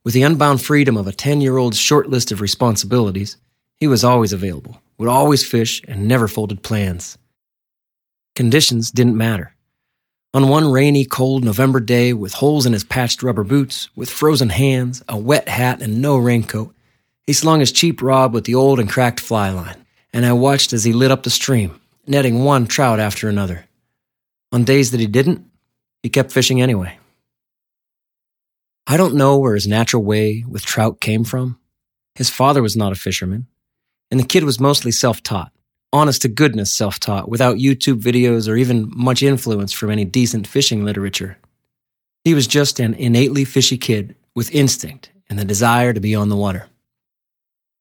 With 0.04 0.14
the 0.14 0.22
unbound 0.22 0.62
freedom 0.62 0.96
of 0.96 1.06
a 1.06 1.12
10 1.12 1.42
year 1.42 1.58
old's 1.58 1.76
short 1.76 2.08
list 2.08 2.32
of 2.32 2.40
responsibilities, 2.40 3.36
he 3.78 3.86
was 3.86 4.04
always 4.04 4.32
available, 4.32 4.80
would 4.98 5.08
always 5.08 5.46
fish, 5.46 5.82
and 5.86 6.08
never 6.08 6.28
folded 6.28 6.62
plans. 6.62 7.18
Conditions 8.34 8.90
didn't 8.90 9.16
matter. 9.16 9.54
On 10.34 10.48
one 10.48 10.70
rainy, 10.70 11.04
cold 11.04 11.44
November 11.44 11.80
day, 11.80 12.12
with 12.12 12.34
holes 12.34 12.66
in 12.66 12.72
his 12.72 12.84
patched 12.84 13.22
rubber 13.22 13.44
boots, 13.44 13.88
with 13.96 14.10
frozen 14.10 14.50
hands, 14.50 15.02
a 15.08 15.16
wet 15.16 15.48
hat, 15.48 15.80
and 15.80 16.02
no 16.02 16.16
raincoat, 16.16 16.74
he 17.26 17.32
slung 17.32 17.60
his 17.60 17.72
cheap 17.72 18.02
rod 18.02 18.32
with 18.32 18.44
the 18.44 18.54
old 18.54 18.78
and 18.78 18.88
cracked 18.88 19.20
fly 19.20 19.50
line, 19.50 19.86
and 20.12 20.24
I 20.24 20.32
watched 20.32 20.72
as 20.72 20.84
he 20.84 20.92
lit 20.92 21.10
up 21.10 21.22
the 21.22 21.30
stream, 21.30 21.80
netting 22.06 22.44
one 22.44 22.66
trout 22.66 23.00
after 23.00 23.28
another. 23.28 23.66
On 24.52 24.64
days 24.64 24.90
that 24.90 25.00
he 25.00 25.06
didn't, 25.06 25.44
he 26.02 26.08
kept 26.08 26.32
fishing 26.32 26.60
anyway. 26.60 26.98
I 28.86 28.96
don't 28.96 29.16
know 29.16 29.38
where 29.38 29.54
his 29.54 29.66
natural 29.66 30.04
way 30.04 30.44
with 30.48 30.64
trout 30.64 31.00
came 31.00 31.24
from. 31.24 31.58
His 32.14 32.30
father 32.30 32.62
was 32.62 32.76
not 32.76 32.92
a 32.92 32.96
fisherman, 32.96 33.48
and 34.10 34.20
the 34.20 34.26
kid 34.26 34.44
was 34.44 34.60
mostly 34.60 34.90
self 34.90 35.22
taught 35.22 35.52
honest 35.96 36.22
to 36.22 36.28
goodness 36.28 36.70
self 36.70 37.00
taught 37.00 37.28
without 37.28 37.56
YouTube 37.56 38.00
videos 38.00 38.48
or 38.48 38.56
even 38.56 38.92
much 38.94 39.22
influence 39.22 39.72
from 39.72 39.90
any 39.90 40.04
decent 40.04 40.46
fishing 40.46 40.84
literature. 40.84 41.38
He 42.22 42.34
was 42.34 42.46
just 42.46 42.78
an 42.78 42.94
innately 42.94 43.44
fishy 43.44 43.78
kid 43.78 44.14
with 44.34 44.54
instinct 44.54 45.10
and 45.30 45.38
the 45.38 45.44
desire 45.44 45.94
to 45.94 46.00
be 46.00 46.14
on 46.14 46.28
the 46.28 46.36
water. 46.36 46.68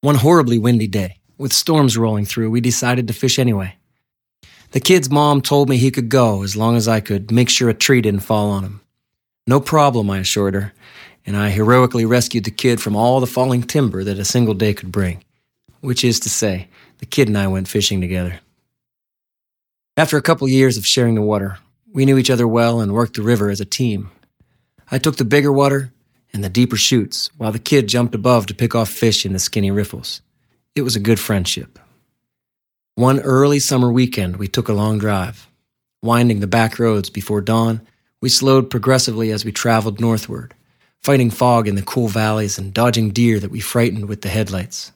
One 0.02 0.16
horribly 0.16 0.58
windy 0.58 0.88
day, 0.88 1.20
with 1.38 1.52
storms 1.52 1.98
rolling 1.98 2.26
through, 2.26 2.52
we 2.52 2.62
decided 2.62 3.08
to 3.08 3.14
fish 3.14 3.38
anyway. 3.38 3.76
The 4.72 4.80
kid's 4.80 5.10
mom 5.10 5.42
told 5.42 5.68
me 5.68 5.78
he 5.78 5.92
could 5.92 6.10
go 6.10 6.44
as 6.44 6.56
long 6.56 6.78
as 6.78 6.88
I 6.88 7.02
could 7.02 7.32
make 7.32 7.50
sure 7.50 7.70
a 7.70 7.74
tree 7.74 8.02
didn't 8.02 8.22
fall 8.22 8.50
on 8.52 8.64
him. 8.64 8.82
No 9.46 9.60
problem, 9.60 10.10
I 10.10 10.20
assured 10.20 10.54
her, 10.54 10.74
and 11.26 11.36
I 11.36 11.50
heroically 11.50 12.06
rescued 12.06 12.46
the 12.46 12.52
kid 12.52 12.82
from 12.82 12.96
all 12.96 13.20
the 13.20 13.28
falling 13.28 13.64
timber 13.64 14.04
that 14.06 14.20
a 14.20 14.26
single 14.26 14.54
day 14.54 14.74
could 14.74 14.92
bring, 14.92 15.24
which 15.86 16.04
is 16.04 16.20
to 16.22 16.30
say, 16.30 16.68
the 16.98 17.06
kid 17.06 17.28
and 17.28 17.38
I 17.38 17.48
went 17.48 17.68
fishing 17.68 18.02
together. 18.02 18.40
After 19.98 20.18
a 20.18 20.22
couple 20.22 20.48
years 20.48 20.78
of 20.78 20.86
sharing 20.86 21.16
the 21.16 21.22
water, 21.22 21.58
we 21.94 22.06
knew 22.06 22.18
each 22.18 22.30
other 22.30 22.48
well 22.48 22.82
and 22.82 22.92
worked 22.92 23.16
the 23.16 23.22
river 23.22 23.50
as 23.50 23.62
a 23.62 23.66
team. 23.66 24.12
I 24.92 24.98
took 24.98 25.16
the 25.16 25.24
bigger 25.26 25.52
water 25.52 25.94
and 26.34 26.44
the 26.44 26.50
deeper 26.50 26.76
chutes, 26.76 27.30
while 27.38 27.54
the 27.54 27.60
kid 27.60 27.88
jumped 27.88 28.14
above 28.14 28.48
to 28.48 28.54
pick 28.54 28.76
off 28.76 28.90
fish 28.90 29.26
in 29.26 29.32
the 29.32 29.40
skinny 29.40 29.72
riffles. 29.72 30.22
It 30.76 30.82
was 30.82 30.98
a 30.98 31.00
good 31.00 31.20
friendship. 31.20 31.80
One 32.96 33.22
early 33.22 33.60
summer 33.60 33.90
weekend, 33.92 34.36
we 34.36 34.50
took 34.50 34.68
a 34.68 34.74
long 34.74 35.00
drive. 35.00 35.48
Winding 36.04 36.42
the 36.42 36.48
back 36.48 36.78
roads 36.78 37.10
before 37.10 37.42
dawn, 37.42 37.82
we 38.22 38.30
slowed 38.30 38.70
progressively 38.70 39.32
as 39.32 39.46
we 39.46 39.52
traveled 39.52 40.02
northward, 40.02 40.54
fighting 41.02 41.32
fog 41.32 41.68
in 41.68 41.76
the 41.76 41.82
cool 41.82 42.10
valleys 42.10 42.58
and 42.58 42.74
dodging 42.74 43.12
deer 43.12 43.40
that 43.40 43.52
we 43.52 43.60
frightened 43.62 44.10
with 44.10 44.22
the 44.22 44.30
headlights. 44.30 44.92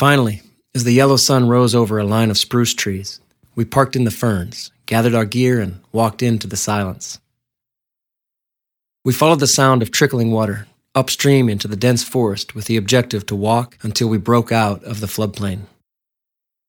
Finally, 0.00 0.40
as 0.74 0.84
the 0.84 0.94
yellow 0.94 1.18
sun 1.18 1.46
rose 1.46 1.74
over 1.74 1.98
a 1.98 2.04
line 2.04 2.30
of 2.30 2.38
spruce 2.38 2.72
trees, 2.72 3.20
we 3.54 3.66
parked 3.66 3.94
in 3.94 4.04
the 4.04 4.10
ferns, 4.10 4.70
gathered 4.86 5.14
our 5.14 5.26
gear, 5.26 5.60
and 5.60 5.78
walked 5.92 6.22
into 6.22 6.46
the 6.46 6.56
silence. 6.56 7.20
We 9.04 9.12
followed 9.12 9.40
the 9.40 9.46
sound 9.46 9.82
of 9.82 9.90
trickling 9.90 10.30
water, 10.30 10.66
upstream 10.94 11.50
into 11.50 11.68
the 11.68 11.76
dense 11.76 12.02
forest 12.02 12.54
with 12.54 12.64
the 12.64 12.78
objective 12.78 13.26
to 13.26 13.36
walk 13.36 13.76
until 13.82 14.08
we 14.08 14.16
broke 14.16 14.50
out 14.50 14.82
of 14.84 15.00
the 15.00 15.06
floodplain. 15.06 15.66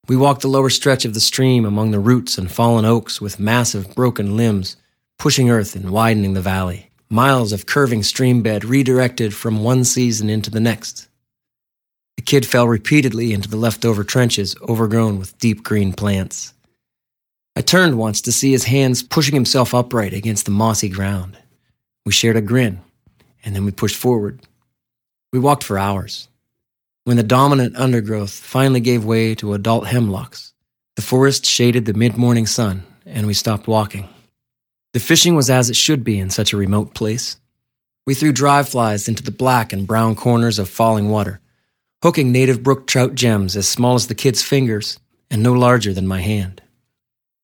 We 0.10 0.18
walked 0.18 0.42
the 0.42 0.50
lower 0.50 0.70
stretch 0.70 1.06
of 1.06 1.14
the 1.14 1.22
stream 1.22 1.64
among 1.64 1.92
the 1.92 2.00
roots 2.00 2.38
and 2.38 2.52
fallen 2.52 2.84
oaks 2.84 3.22
with 3.22 3.40
massive 3.40 3.96
broken 3.96 4.36
limbs, 4.36 4.76
pushing 5.18 5.50
earth 5.50 5.74
and 5.74 5.92
widening 5.92 6.34
the 6.34 6.42
valley. 6.42 6.90
Miles 7.10 7.54
of 7.54 7.66
curving 7.66 8.04
stream 8.04 8.42
bed 8.42 8.66
redirected 8.66 9.34
from 9.34 9.64
one 9.64 9.86
season 9.86 10.30
into 10.30 10.50
the 10.52 10.60
next. 10.60 11.08
The 12.22 12.26
kid 12.26 12.46
fell 12.46 12.68
repeatedly 12.68 13.34
into 13.34 13.50
the 13.50 13.58
leftover 13.58 14.04
trenches 14.04 14.56
overgrown 14.70 15.18
with 15.18 15.40
deep 15.40 15.64
green 15.64 15.92
plants. 15.92 16.54
I 17.56 17.62
turned 17.62 17.98
once 17.98 18.22
to 18.22 18.32
see 18.32 18.52
his 18.52 18.66
hands 18.66 19.02
pushing 19.02 19.34
himself 19.34 19.74
upright 19.74 20.14
against 20.14 20.46
the 20.46 20.52
mossy 20.52 20.88
ground. 20.88 21.36
We 22.06 22.12
shared 22.12 22.38
a 22.38 22.42
grin, 22.42 22.80
and 23.44 23.56
then 23.56 23.66
we 23.66 23.72
pushed 23.72 23.96
forward. 23.96 24.40
We 25.34 25.40
walked 25.40 25.64
for 25.64 25.80
hours. 25.80 26.28
When 27.06 27.18
the 27.18 27.24
dominant 27.24 27.76
undergrowth 27.76 28.30
finally 28.30 28.82
gave 28.82 29.04
way 29.04 29.34
to 29.34 29.54
adult 29.54 29.88
hemlocks, 29.88 30.54
the 30.98 31.02
forest 31.02 31.44
shaded 31.44 31.86
the 31.86 31.96
mid 31.96 32.18
morning 32.18 32.46
sun, 32.46 32.84
and 33.04 33.26
we 33.26 33.34
stopped 33.34 33.68
walking. 33.68 34.08
The 34.94 35.00
fishing 35.00 35.34
was 35.34 35.50
as 35.50 35.72
it 35.72 35.76
should 35.76 36.04
be 36.04 36.20
in 36.20 36.30
such 36.30 36.54
a 36.54 36.58
remote 36.58 36.94
place. 36.94 37.38
We 38.06 38.14
threw 38.14 38.32
dry 38.32 38.62
flies 38.62 39.08
into 39.08 39.24
the 39.24 39.32
black 39.32 39.74
and 39.74 39.88
brown 39.88 40.14
corners 40.14 40.60
of 40.60 40.70
falling 40.70 41.10
water, 41.10 41.42
hooking 42.04 42.32
native 42.32 42.64
brook 42.64 42.88
trout 42.88 43.14
gems 43.14 43.56
as 43.56 43.68
small 43.68 43.96
as 43.96 44.08
the 44.08 44.16
kid's 44.16 44.42
fingers 44.42 45.00
and 45.30 45.44
no 45.44 45.54
larger 45.54 45.94
than 45.94 46.08
my 46.08 46.20
hand. 46.20 46.62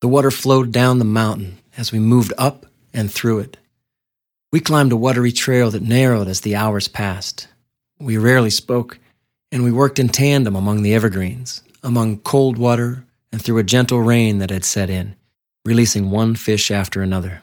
The 0.00 0.08
water 0.08 0.30
flowed 0.30 0.72
down 0.72 0.98
the 0.98 1.04
mountain 1.04 1.58
as 1.76 1.92
we 1.92 1.98
moved 1.98 2.32
up 2.36 2.66
and 2.92 3.10
through 3.10 3.40
it. 3.40 3.56
We 4.52 4.60
climbed 4.60 4.92
a 4.92 4.96
watery 4.96 5.32
trail 5.32 5.70
that 5.70 5.82
narrowed 5.82 6.28
as 6.28 6.40
the 6.40 6.56
hours 6.56 6.88
passed. 6.88 7.48
We 8.00 8.16
rarely 8.16 8.50
spoke, 8.50 8.98
and 9.52 9.62
we 9.62 9.72
worked 9.72 9.98
in 9.98 10.08
tandem 10.08 10.56
among 10.56 10.82
the 10.82 10.94
evergreens, 10.94 11.62
among 11.82 12.18
cold 12.18 12.58
water, 12.58 13.04
and 13.30 13.42
through 13.42 13.58
a 13.58 13.64
gentle 13.64 14.00
rain 14.00 14.38
that 14.38 14.50
had 14.50 14.64
set 14.64 14.88
in, 14.88 15.16
releasing 15.64 16.10
one 16.10 16.34
fish 16.34 16.70
after 16.70 17.02
another. 17.02 17.42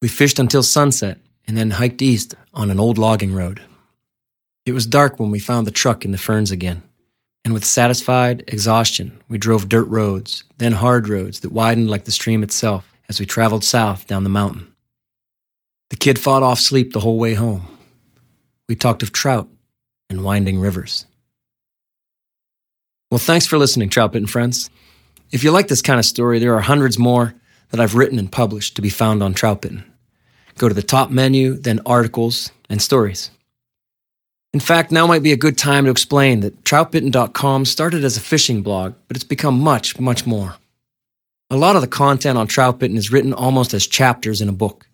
We 0.00 0.08
fished 0.08 0.38
until 0.38 0.62
sunset 0.62 1.18
and 1.46 1.56
then 1.56 1.72
hiked 1.72 2.00
east 2.00 2.34
on 2.54 2.70
an 2.70 2.78
old 2.78 2.96
logging 2.98 3.34
road. 3.34 3.60
It 4.68 4.74
was 4.74 4.86
dark 4.86 5.18
when 5.18 5.30
we 5.30 5.38
found 5.38 5.66
the 5.66 5.70
truck 5.70 6.04
in 6.04 6.12
the 6.12 6.18
ferns 6.18 6.50
again, 6.50 6.82
and 7.42 7.54
with 7.54 7.64
satisfied 7.64 8.44
exhaustion, 8.48 9.18
we 9.26 9.38
drove 9.38 9.66
dirt 9.66 9.86
roads, 9.86 10.44
then 10.58 10.72
hard 10.72 11.08
roads 11.08 11.40
that 11.40 11.52
widened 11.52 11.88
like 11.88 12.04
the 12.04 12.10
stream 12.10 12.42
itself 12.42 12.92
as 13.08 13.18
we 13.18 13.24
traveled 13.24 13.64
south 13.64 14.06
down 14.06 14.24
the 14.24 14.28
mountain. 14.28 14.70
The 15.88 15.96
kid 15.96 16.18
fought 16.18 16.42
off 16.42 16.60
sleep 16.60 16.92
the 16.92 17.00
whole 17.00 17.18
way 17.18 17.32
home. 17.32 17.66
We 18.68 18.76
talked 18.76 19.02
of 19.02 19.10
trout 19.10 19.48
and 20.10 20.22
winding 20.22 20.60
rivers. 20.60 21.06
Well, 23.10 23.16
thanks 23.16 23.46
for 23.46 23.56
listening, 23.56 23.88
Trout 23.88 24.12
Bitten 24.12 24.28
friends. 24.28 24.68
If 25.30 25.44
you 25.44 25.50
like 25.50 25.68
this 25.68 25.80
kind 25.80 25.98
of 25.98 26.04
story, 26.04 26.40
there 26.40 26.54
are 26.54 26.60
hundreds 26.60 26.98
more 26.98 27.34
that 27.70 27.80
I've 27.80 27.94
written 27.94 28.18
and 28.18 28.30
published 28.30 28.76
to 28.76 28.82
be 28.82 28.90
found 28.90 29.22
on 29.22 29.32
Trout 29.32 29.62
Bitten. 29.62 29.90
Go 30.58 30.68
to 30.68 30.74
the 30.74 30.82
top 30.82 31.08
menu, 31.08 31.54
then 31.54 31.80
articles 31.86 32.52
and 32.68 32.82
stories. 32.82 33.30
In 34.54 34.60
fact, 34.60 34.90
now 34.90 35.06
might 35.06 35.22
be 35.22 35.32
a 35.32 35.36
good 35.36 35.58
time 35.58 35.84
to 35.84 35.90
explain 35.90 36.40
that 36.40 36.64
troutbitten.com 36.64 37.66
started 37.66 38.02
as 38.02 38.16
a 38.16 38.20
fishing 38.20 38.62
blog, 38.62 38.94
but 39.06 39.16
it's 39.16 39.24
become 39.24 39.60
much, 39.60 40.00
much 40.00 40.26
more. 40.26 40.56
A 41.50 41.56
lot 41.56 41.76
of 41.76 41.82
the 41.82 41.88
content 41.88 42.38
on 42.38 42.48
Troutbitten 42.48 42.96
is 42.96 43.12
written 43.12 43.32
almost 43.34 43.74
as 43.74 43.86
chapters 43.86 44.40
in 44.40 44.48
a 44.48 44.52
book. 44.52 44.86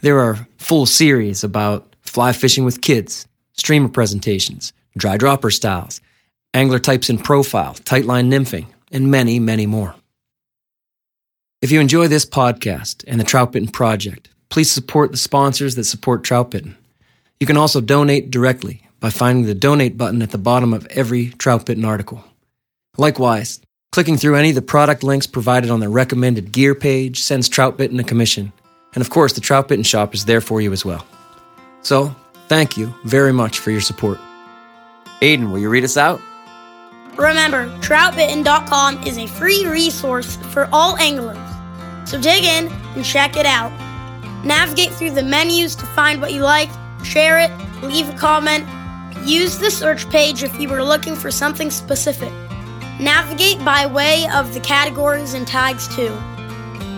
There 0.00 0.20
are 0.20 0.46
full 0.58 0.84
series 0.84 1.42
about 1.42 1.94
fly 2.02 2.32
fishing 2.32 2.64
with 2.64 2.82
kids, 2.82 3.26
streamer 3.54 3.88
presentations, 3.88 4.72
dry 4.96 5.16
dropper 5.16 5.50
styles, 5.50 6.00
angler 6.52 6.78
types 6.78 7.08
in 7.08 7.18
profile, 7.18 7.74
tightline 7.74 8.28
nymphing, 8.28 8.66
and 8.92 9.10
many, 9.10 9.38
many 9.38 9.66
more. 9.66 9.94
If 11.62 11.72
you 11.72 11.80
enjoy 11.80 12.08
this 12.08 12.26
podcast 12.26 13.04
and 13.06 13.18
the 13.18 13.24
Troutbitten 13.24 13.72
Project, 13.72 14.28
please 14.50 14.70
support 14.70 15.12
the 15.12 15.18
sponsors 15.18 15.74
that 15.76 15.84
support 15.84 16.22
Troutbitten. 16.22 16.74
You 17.40 17.46
can 17.46 17.56
also 17.56 17.80
donate 17.80 18.30
directly 18.30 18.87
by 19.00 19.10
finding 19.10 19.44
the 19.44 19.54
donate 19.54 19.96
button 19.96 20.22
at 20.22 20.30
the 20.30 20.38
bottom 20.38 20.72
of 20.72 20.86
every 20.86 21.30
Trout 21.30 21.66
Bitten 21.66 21.84
article. 21.84 22.24
Likewise, 22.96 23.60
clicking 23.92 24.16
through 24.16 24.36
any 24.36 24.50
of 24.50 24.54
the 24.54 24.62
product 24.62 25.02
links 25.02 25.26
provided 25.26 25.70
on 25.70 25.80
the 25.80 25.88
recommended 25.88 26.52
gear 26.52 26.74
page 26.74 27.20
sends 27.20 27.48
Troutbitten 27.48 28.00
a 28.00 28.04
commission. 28.04 28.52
And 28.94 29.00
of 29.00 29.10
course, 29.10 29.34
the 29.34 29.40
Troutbitten 29.40 29.86
shop 29.86 30.14
is 30.14 30.24
there 30.24 30.40
for 30.40 30.60
you 30.60 30.72
as 30.72 30.84
well. 30.84 31.06
So, 31.82 32.14
thank 32.48 32.76
you 32.76 32.92
very 33.04 33.32
much 33.32 33.60
for 33.60 33.70
your 33.70 33.80
support. 33.80 34.18
Aiden, 35.20 35.50
will 35.50 35.58
you 35.58 35.68
read 35.68 35.84
us 35.84 35.96
out? 35.96 36.20
Remember, 37.16 37.66
troutbitten.com 37.80 39.02
is 39.04 39.18
a 39.18 39.26
free 39.26 39.66
resource 39.66 40.36
for 40.52 40.68
all 40.72 40.96
anglers. 40.96 41.36
So 42.08 42.20
dig 42.20 42.44
in 42.44 42.68
and 42.68 43.04
check 43.04 43.36
it 43.36 43.44
out. 43.44 43.72
Navigate 44.44 44.92
through 44.92 45.10
the 45.10 45.22
menus 45.22 45.74
to 45.76 45.86
find 45.86 46.20
what 46.20 46.32
you 46.32 46.42
like, 46.42 46.70
share 47.04 47.38
it, 47.38 47.50
leave 47.82 48.08
a 48.08 48.16
comment, 48.16 48.64
use 49.24 49.58
the 49.58 49.70
search 49.70 50.08
page 50.10 50.42
if 50.42 50.58
you 50.58 50.68
were 50.68 50.82
looking 50.82 51.14
for 51.14 51.30
something 51.30 51.70
specific. 51.70 52.32
Navigate 53.00 53.64
by 53.64 53.86
way 53.86 54.26
of 54.34 54.54
the 54.54 54.60
categories 54.60 55.34
and 55.34 55.46
tags 55.46 55.86
too. 55.94 56.16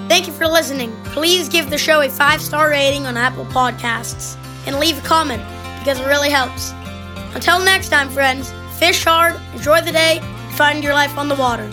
Thank 0.08 0.26
you 0.26 0.32
for 0.32 0.46
listening. 0.46 0.92
Please 1.04 1.48
give 1.48 1.70
the 1.70 1.78
show 1.78 2.00
a 2.02 2.08
five 2.08 2.40
star 2.40 2.70
rating 2.70 3.06
on 3.06 3.16
Apple 3.16 3.44
Podcasts 3.46 4.36
and 4.66 4.78
leave 4.78 4.98
a 4.98 5.06
comment 5.06 5.42
because 5.78 6.00
it 6.00 6.06
really 6.06 6.30
helps. 6.30 6.72
Until 7.34 7.58
next 7.60 7.90
time, 7.90 8.08
friends, 8.08 8.52
fish 8.78 9.04
hard, 9.04 9.40
enjoy 9.54 9.80
the 9.82 9.92
day, 9.92 10.20
find 10.56 10.82
your 10.82 10.94
life 10.94 11.16
on 11.16 11.28
the 11.28 11.36
water. 11.36 11.70